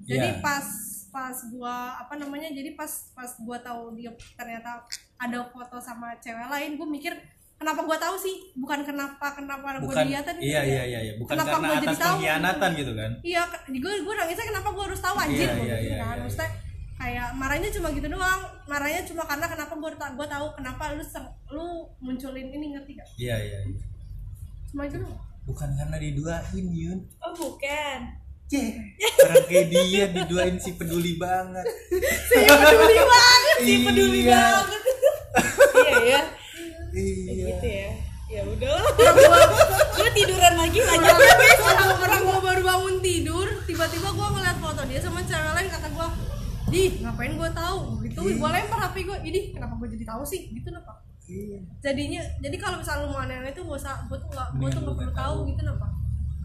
[0.06, 0.40] jadi Iya.
[0.40, 0.66] pas
[1.10, 4.84] pas gue apa namanya jadi pas pas gue tahu dia ternyata
[5.16, 7.12] ada foto sama cewek lain gue mikir
[7.56, 8.52] kenapa gue tahu sih?
[8.52, 11.12] Bukan kenapa kenapa gue bukan dilihatin iya iya iya iya.
[11.16, 12.12] Bukan Kenapa karena gua jadi atas tahu?
[12.20, 13.10] pengkhianatan gitu kan?
[13.24, 13.42] Iya
[13.72, 15.48] gue gue nangisnya kenapa gue harus tahu anjir?
[15.48, 16.50] Iya, Gua iya, gitu iya, kan iya, maksudnya
[16.96, 18.40] kayak marahnya cuma gitu doang.
[18.68, 21.04] Marahnya cuma karena kenapa gue gue tahu kenapa lu
[21.56, 21.66] lu
[22.04, 23.80] munculin ini ngerti gak iya iya iya.
[24.68, 25.16] cuma itu doang.
[25.48, 26.98] Bukan karena diduain Yun.
[27.24, 28.25] Oh bukan.
[28.46, 28.78] Cih,
[29.26, 31.66] orang kayak dia diduain si peduli banget
[32.30, 34.66] si peduli banget si Peduli banget.
[35.76, 36.20] iya ya.
[36.94, 37.90] iya Gitu ya.
[38.26, 38.74] Ya udah.
[39.92, 41.16] Gue tiduran lagi lanjut.
[41.62, 45.88] orang orang gue baru bangun tidur tiba-tiba gue ngeliat foto dia sama cewek lain kata
[45.90, 46.06] gue
[46.66, 50.50] di ngapain gue tahu gitu gue lempar hp gue ini kenapa gue jadi tahu sih
[50.50, 51.58] gitu kenapa Iya.
[51.82, 54.78] jadinya jadi kalau misalnya lu mau aneh-aneh itu gak usah gue tuh gak gue tuh
[54.78, 55.48] Mending gak lu perlu tahu tahu.
[55.50, 55.86] gitu kenapa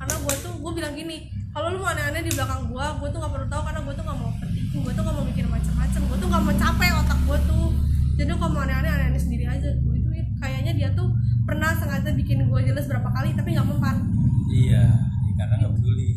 [0.02, 1.18] karena gue tuh gue bilang gini
[1.52, 4.02] kalau lu mau aneh-aneh di belakang gue gue tuh gak perlu tahu karena gue tuh
[4.02, 7.20] gak mau penting gue tuh gak mau mikir macam-macam gue tuh gak mau capek otak
[7.22, 7.68] gue tuh.
[8.12, 11.08] Jadi kalau mau aneh-aneh aneh-aneh sendiri aja gue itu kayaknya dia tuh
[11.42, 13.96] pernah sengaja bikin gue jelas berapa kali tapi nggak mempan.
[14.50, 16.10] Iya ya, karena nggak peduli.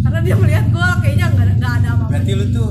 [0.00, 2.10] Karena dia melihat gue kayaknya nggak ada- nggak ada apa-apa.
[2.12, 2.70] Berarti lu tuh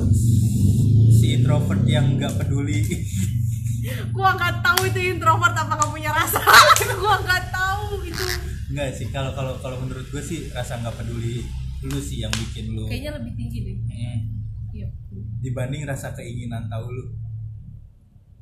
[1.12, 2.78] si introvert yang nggak peduli.
[4.16, 6.40] Gue nggak tahu itu introvert apa nggak punya rasa.
[7.04, 8.26] Gue nggak tahu itu
[8.74, 11.46] Enggak sih kalau kalau kalau menurut gue sih rasa nggak peduli
[11.86, 12.90] lu sih yang bikin lu.
[12.90, 13.76] Kayaknya lebih tinggi deh.
[13.86, 14.20] Hmm.
[14.74, 14.90] iya.
[15.46, 17.06] Dibanding rasa keinginan tahu lu.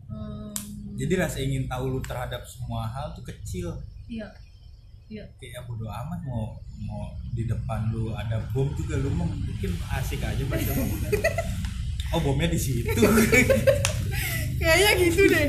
[0.07, 0.55] Hmm,
[0.95, 3.75] jadi rasa ingin tahu lu terhadap semua hal tuh kecil.
[4.07, 4.31] Iya.
[5.11, 5.27] Iya.
[5.35, 10.23] Kayak bodo amat mau mau di depan lu ada bom juga lu mau mungkin asik
[10.23, 10.87] aja baca bom
[12.15, 13.03] oh bomnya di situ.
[14.63, 15.47] Kayaknya gitu deh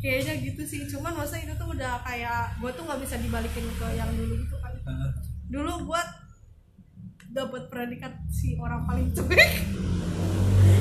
[0.00, 0.80] kayaknya gitu sih.
[0.88, 4.56] Cuman masa itu tuh udah kayak gue tuh nggak bisa dibalikin ke yang dulu gitu
[4.58, 4.72] kan.
[5.52, 6.02] Dulu gue
[7.30, 9.50] dapat predikat si orang paling cuek.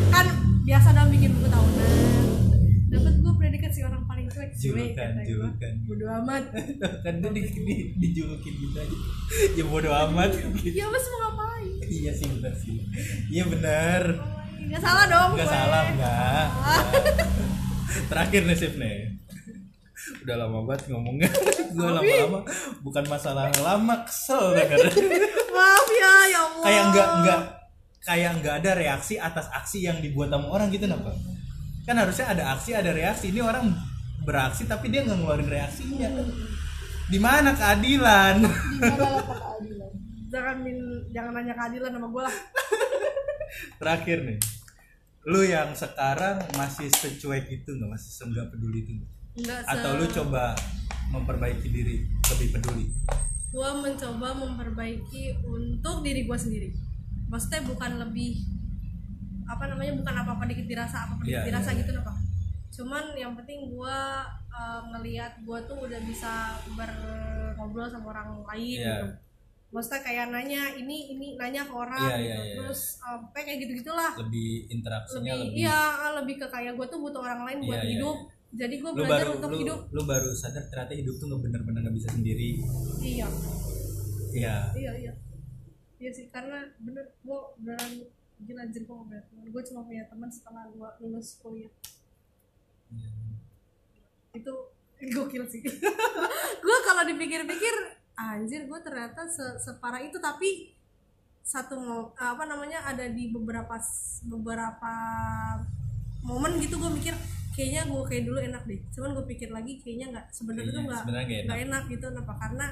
[0.10, 0.28] Kan
[0.66, 1.92] biasa dalam bikin buku tahunan.
[2.90, 6.44] Dapat gue predikat si orang paling cuek cuek kata gue bodo amat.
[7.06, 8.98] Kan dia di, di, dijulukin gitu aja.
[9.54, 10.32] Ya bodo amat.
[10.64, 11.86] Ya mas mau ngapain?
[11.86, 12.82] Iya sih benar sih.
[13.30, 14.02] Iya benar.
[14.60, 15.84] Nggak salah dong nggak salah.
[15.94, 16.46] Nggak
[18.10, 19.18] terakhir nih sip nih.
[20.26, 21.30] Udah lama banget ngomongnya.
[21.76, 22.40] Gue lama-lama
[22.82, 24.90] bukan masalah lama kesel denger
[25.58, 26.64] maaf ya ya allah.
[26.66, 27.42] Kayak nggak nggak
[28.00, 31.14] kayak nggak ada reaksi atas aksi yang dibuat sama orang gitu kenapa
[31.86, 33.34] kan harusnya ada aksi ada reaksi.
[33.34, 33.74] Ini orang
[34.24, 36.08] beraksi tapi dia nggak ngeluarin reaksinya.
[37.10, 38.46] Di mana keadilan?
[40.30, 40.78] Jangan min
[41.10, 42.36] jangan nanya keadilan sama gue lah.
[43.82, 44.59] Terakhir nih
[45.30, 47.90] lu yang sekarang masih secuek itu nggak?
[47.94, 49.12] Masih senggak peduli itu nggak?
[49.38, 50.58] Enggak atau lu coba
[51.14, 52.86] memperbaiki diri lebih peduli?
[53.50, 56.70] Gue mencoba memperbaiki untuk diri gue sendiri.
[57.30, 58.42] Maksudnya bukan lebih
[59.50, 62.14] apa namanya bukan apa apa dikit dirasa apa apa dikit Iya, dirasa iya, gitu apa
[62.70, 64.00] cuman yang penting gue
[64.54, 68.94] uh, ngelihat gue tuh udah bisa berngobrol sama orang lain Iya.
[69.02, 69.08] gitu
[69.70, 72.26] maksudnya kayak nanya ini ini nanya ke orang Iya, gitu.
[72.26, 72.56] iya, iya.
[72.58, 75.80] terus um, kayak gitu gitulah lebih interaksinya lebih lebih, iya
[76.18, 78.18] lebih ke kayak gue tuh butuh orang lain buat Iya, iya, hidup
[78.50, 79.80] jadi gue belajar baru untuk lu, hidup.
[79.94, 82.50] lu baru sadar ternyata hidup tuh nggak bener-bener nggak bisa sendiri.
[82.98, 83.28] Iya.
[84.34, 84.58] Iya.
[84.74, 85.14] Iya iya.
[86.02, 87.92] Iya sih karena bener gue beneran
[88.42, 91.70] gila anjir gue punya teman gue cuma punya teman setelah gue lulus kuliah.
[94.34, 94.54] Itu
[94.98, 95.62] gokil sih.
[96.66, 97.76] Gue kalau dipikir-pikir
[98.20, 100.20] anjir gue ternyata se- separah itu.
[100.20, 100.76] Tapi
[101.42, 101.80] satu
[102.14, 103.74] apa namanya ada di beberapa
[104.24, 104.94] beberapa
[106.22, 107.16] momen gitu gue mikir
[107.50, 108.80] kayaknya gue kayak dulu enak deh.
[108.92, 111.84] Cuman gue pikir lagi kayaknya nggak sebenarnya tuh Kayaknya nggak nggak enak.
[111.90, 112.06] gitu.
[112.06, 112.34] Kenapa?
[112.38, 112.68] Karena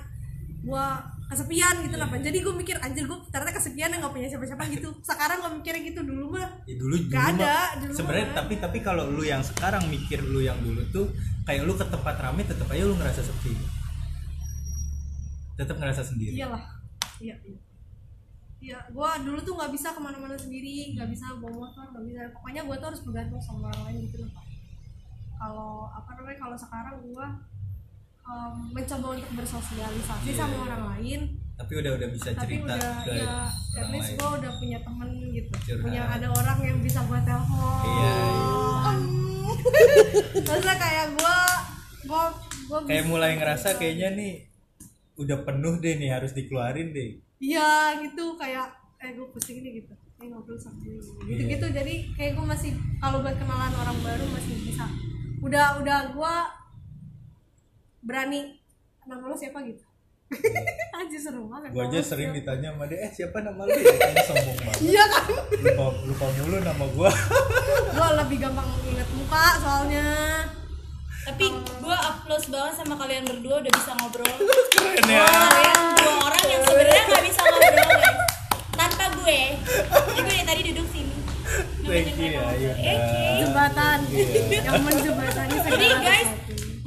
[0.57, 0.85] gue
[1.27, 2.15] kesepian gitu kenapa?
[2.19, 4.87] Jadi gue mikir anjir gue ternyata kesepian yang nggak punya siapa-siapa gitu.
[5.01, 7.55] Sekarang gue mikirnya gitu dulu mah ya dulu dulu ada,
[7.89, 11.07] sebenarnya tapi tapi kalau lu yang sekarang mikir lu yang dulu tuh
[11.43, 13.55] kayak lu ke tempat rame tetap aja lu ngerasa sepi
[15.57, 16.63] tetap ngerasa sendiri iyalah
[17.19, 17.59] iya iya
[18.57, 22.19] Iya, gue dulu tuh nggak bisa ke mana-mana sendiri, nggak bisa bawa motor, nggak bisa.
[22.33, 24.33] Pokoknya gue tuh harus bergantung sama orang lain gitu loh.
[24.33, 24.45] Pak.
[25.37, 27.27] Kalau apa namanya, kalau sekarang gue
[28.25, 30.63] um, mencoba untuk bersosialisasi Iya, sama iya.
[30.65, 31.19] orang lain,
[31.53, 33.37] tapi udah udah bisa tapi cerita udah ke ya,
[33.77, 35.83] at least gue udah punya temen gitu, Curhat.
[35.85, 37.81] punya ada orang yang bisa gue telepon.
[37.85, 38.13] Iya,
[40.49, 41.37] Maksudnya kayak gue,
[42.09, 42.23] gue,
[42.73, 44.33] gue kayak mulai ngerasa kayaknya nih
[45.17, 47.17] udah penuh deh nih harus dikeluarin deh.
[47.41, 48.69] Iya gitu kayak
[49.01, 49.93] eh gue pusing nih gitu.
[50.17, 54.25] Kayak ngobrol sama dia gitu gitu jadi kayak gue masih kalau buat kenalan orang baru
[54.29, 54.85] masih bisa.
[55.41, 56.35] Udah udah gue
[58.05, 58.61] berani
[59.09, 59.59] nama lo siapa?
[59.65, 59.83] gitu.
[60.99, 62.39] Aja seru banget gua nama aja lo sering siapa.
[62.43, 63.71] ditanya sama dia eh siapa nama lu?
[63.71, 64.79] Ya sombong banget.
[64.83, 65.25] Iya kan?
[65.63, 67.11] Lupa lupa mulu nama gua.
[67.95, 70.07] Gue lebih gampang inget muka soalnya
[71.27, 74.31] tapi gue applause banget sama kalian berdua udah bisa ngobrol.
[74.79, 75.27] Keren ya.
[75.27, 78.19] Kalian dua orang yang sebenarnya nggak bisa ngobrol guys.
[78.71, 79.39] Tanpa gue.
[80.07, 81.15] Ini gue dari tadi duduk sini.
[81.87, 82.43] Thank you ya
[82.79, 82.97] Eh,
[83.43, 83.99] jembatan.
[84.47, 86.29] Yang menjembatani jadi guys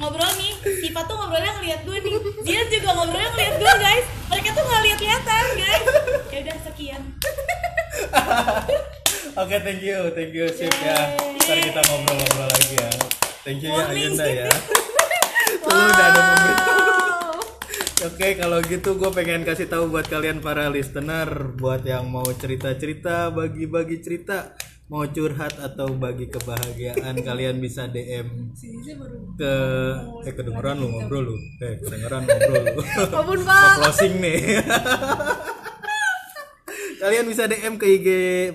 [0.01, 0.53] ngobrol nih.
[0.81, 2.15] Siva tuh ngobrolnya ngeliat gue nih.
[2.41, 4.07] Zian juga ngobrolnya ngeliat gue guys.
[4.33, 5.85] Mereka tuh nggak lihat lihatan guys.
[6.33, 7.03] Ya udah sekian.
[9.41, 11.13] Oke, thank you, thank you, sip ya.
[11.39, 13.20] Ntar kita ngobrol-ngobrol lagi ya.
[13.41, 13.97] Thank you ya Warning.
[13.97, 14.51] Ayunda ya.
[15.65, 16.81] Lu udah ada memberitahu.
[16.85, 17.39] Wow.
[18.09, 23.33] Oke, kalau gitu gue pengen kasih tahu buat kalian para listener, buat yang mau cerita-cerita,
[23.33, 24.57] bagi-bagi cerita,
[24.93, 28.53] mau curhat atau bagi kebahagiaan, kalian bisa DM
[29.41, 29.55] ke
[30.29, 31.37] eh kedengeran lu ngobrol lu.
[31.65, 32.81] Eh, kedengeran ngobrol lu.
[33.49, 33.73] Pak.
[33.81, 34.41] closing nih.
[37.01, 38.09] Kalian bisa DM ke IG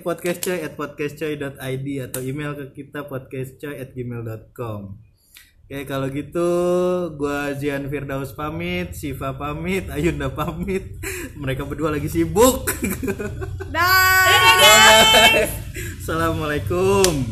[0.05, 5.01] podcastcoy at podcastcoy.id atau email ke kita podcastcoy at gmail.com
[5.65, 6.49] Oke kalau gitu
[7.17, 10.93] gua Zian Firdaus pamit, Siva pamit, Ayunda pamit.
[11.41, 12.69] Mereka berdua lagi sibuk.
[13.73, 14.29] Dah
[16.05, 17.25] Assalamualaikum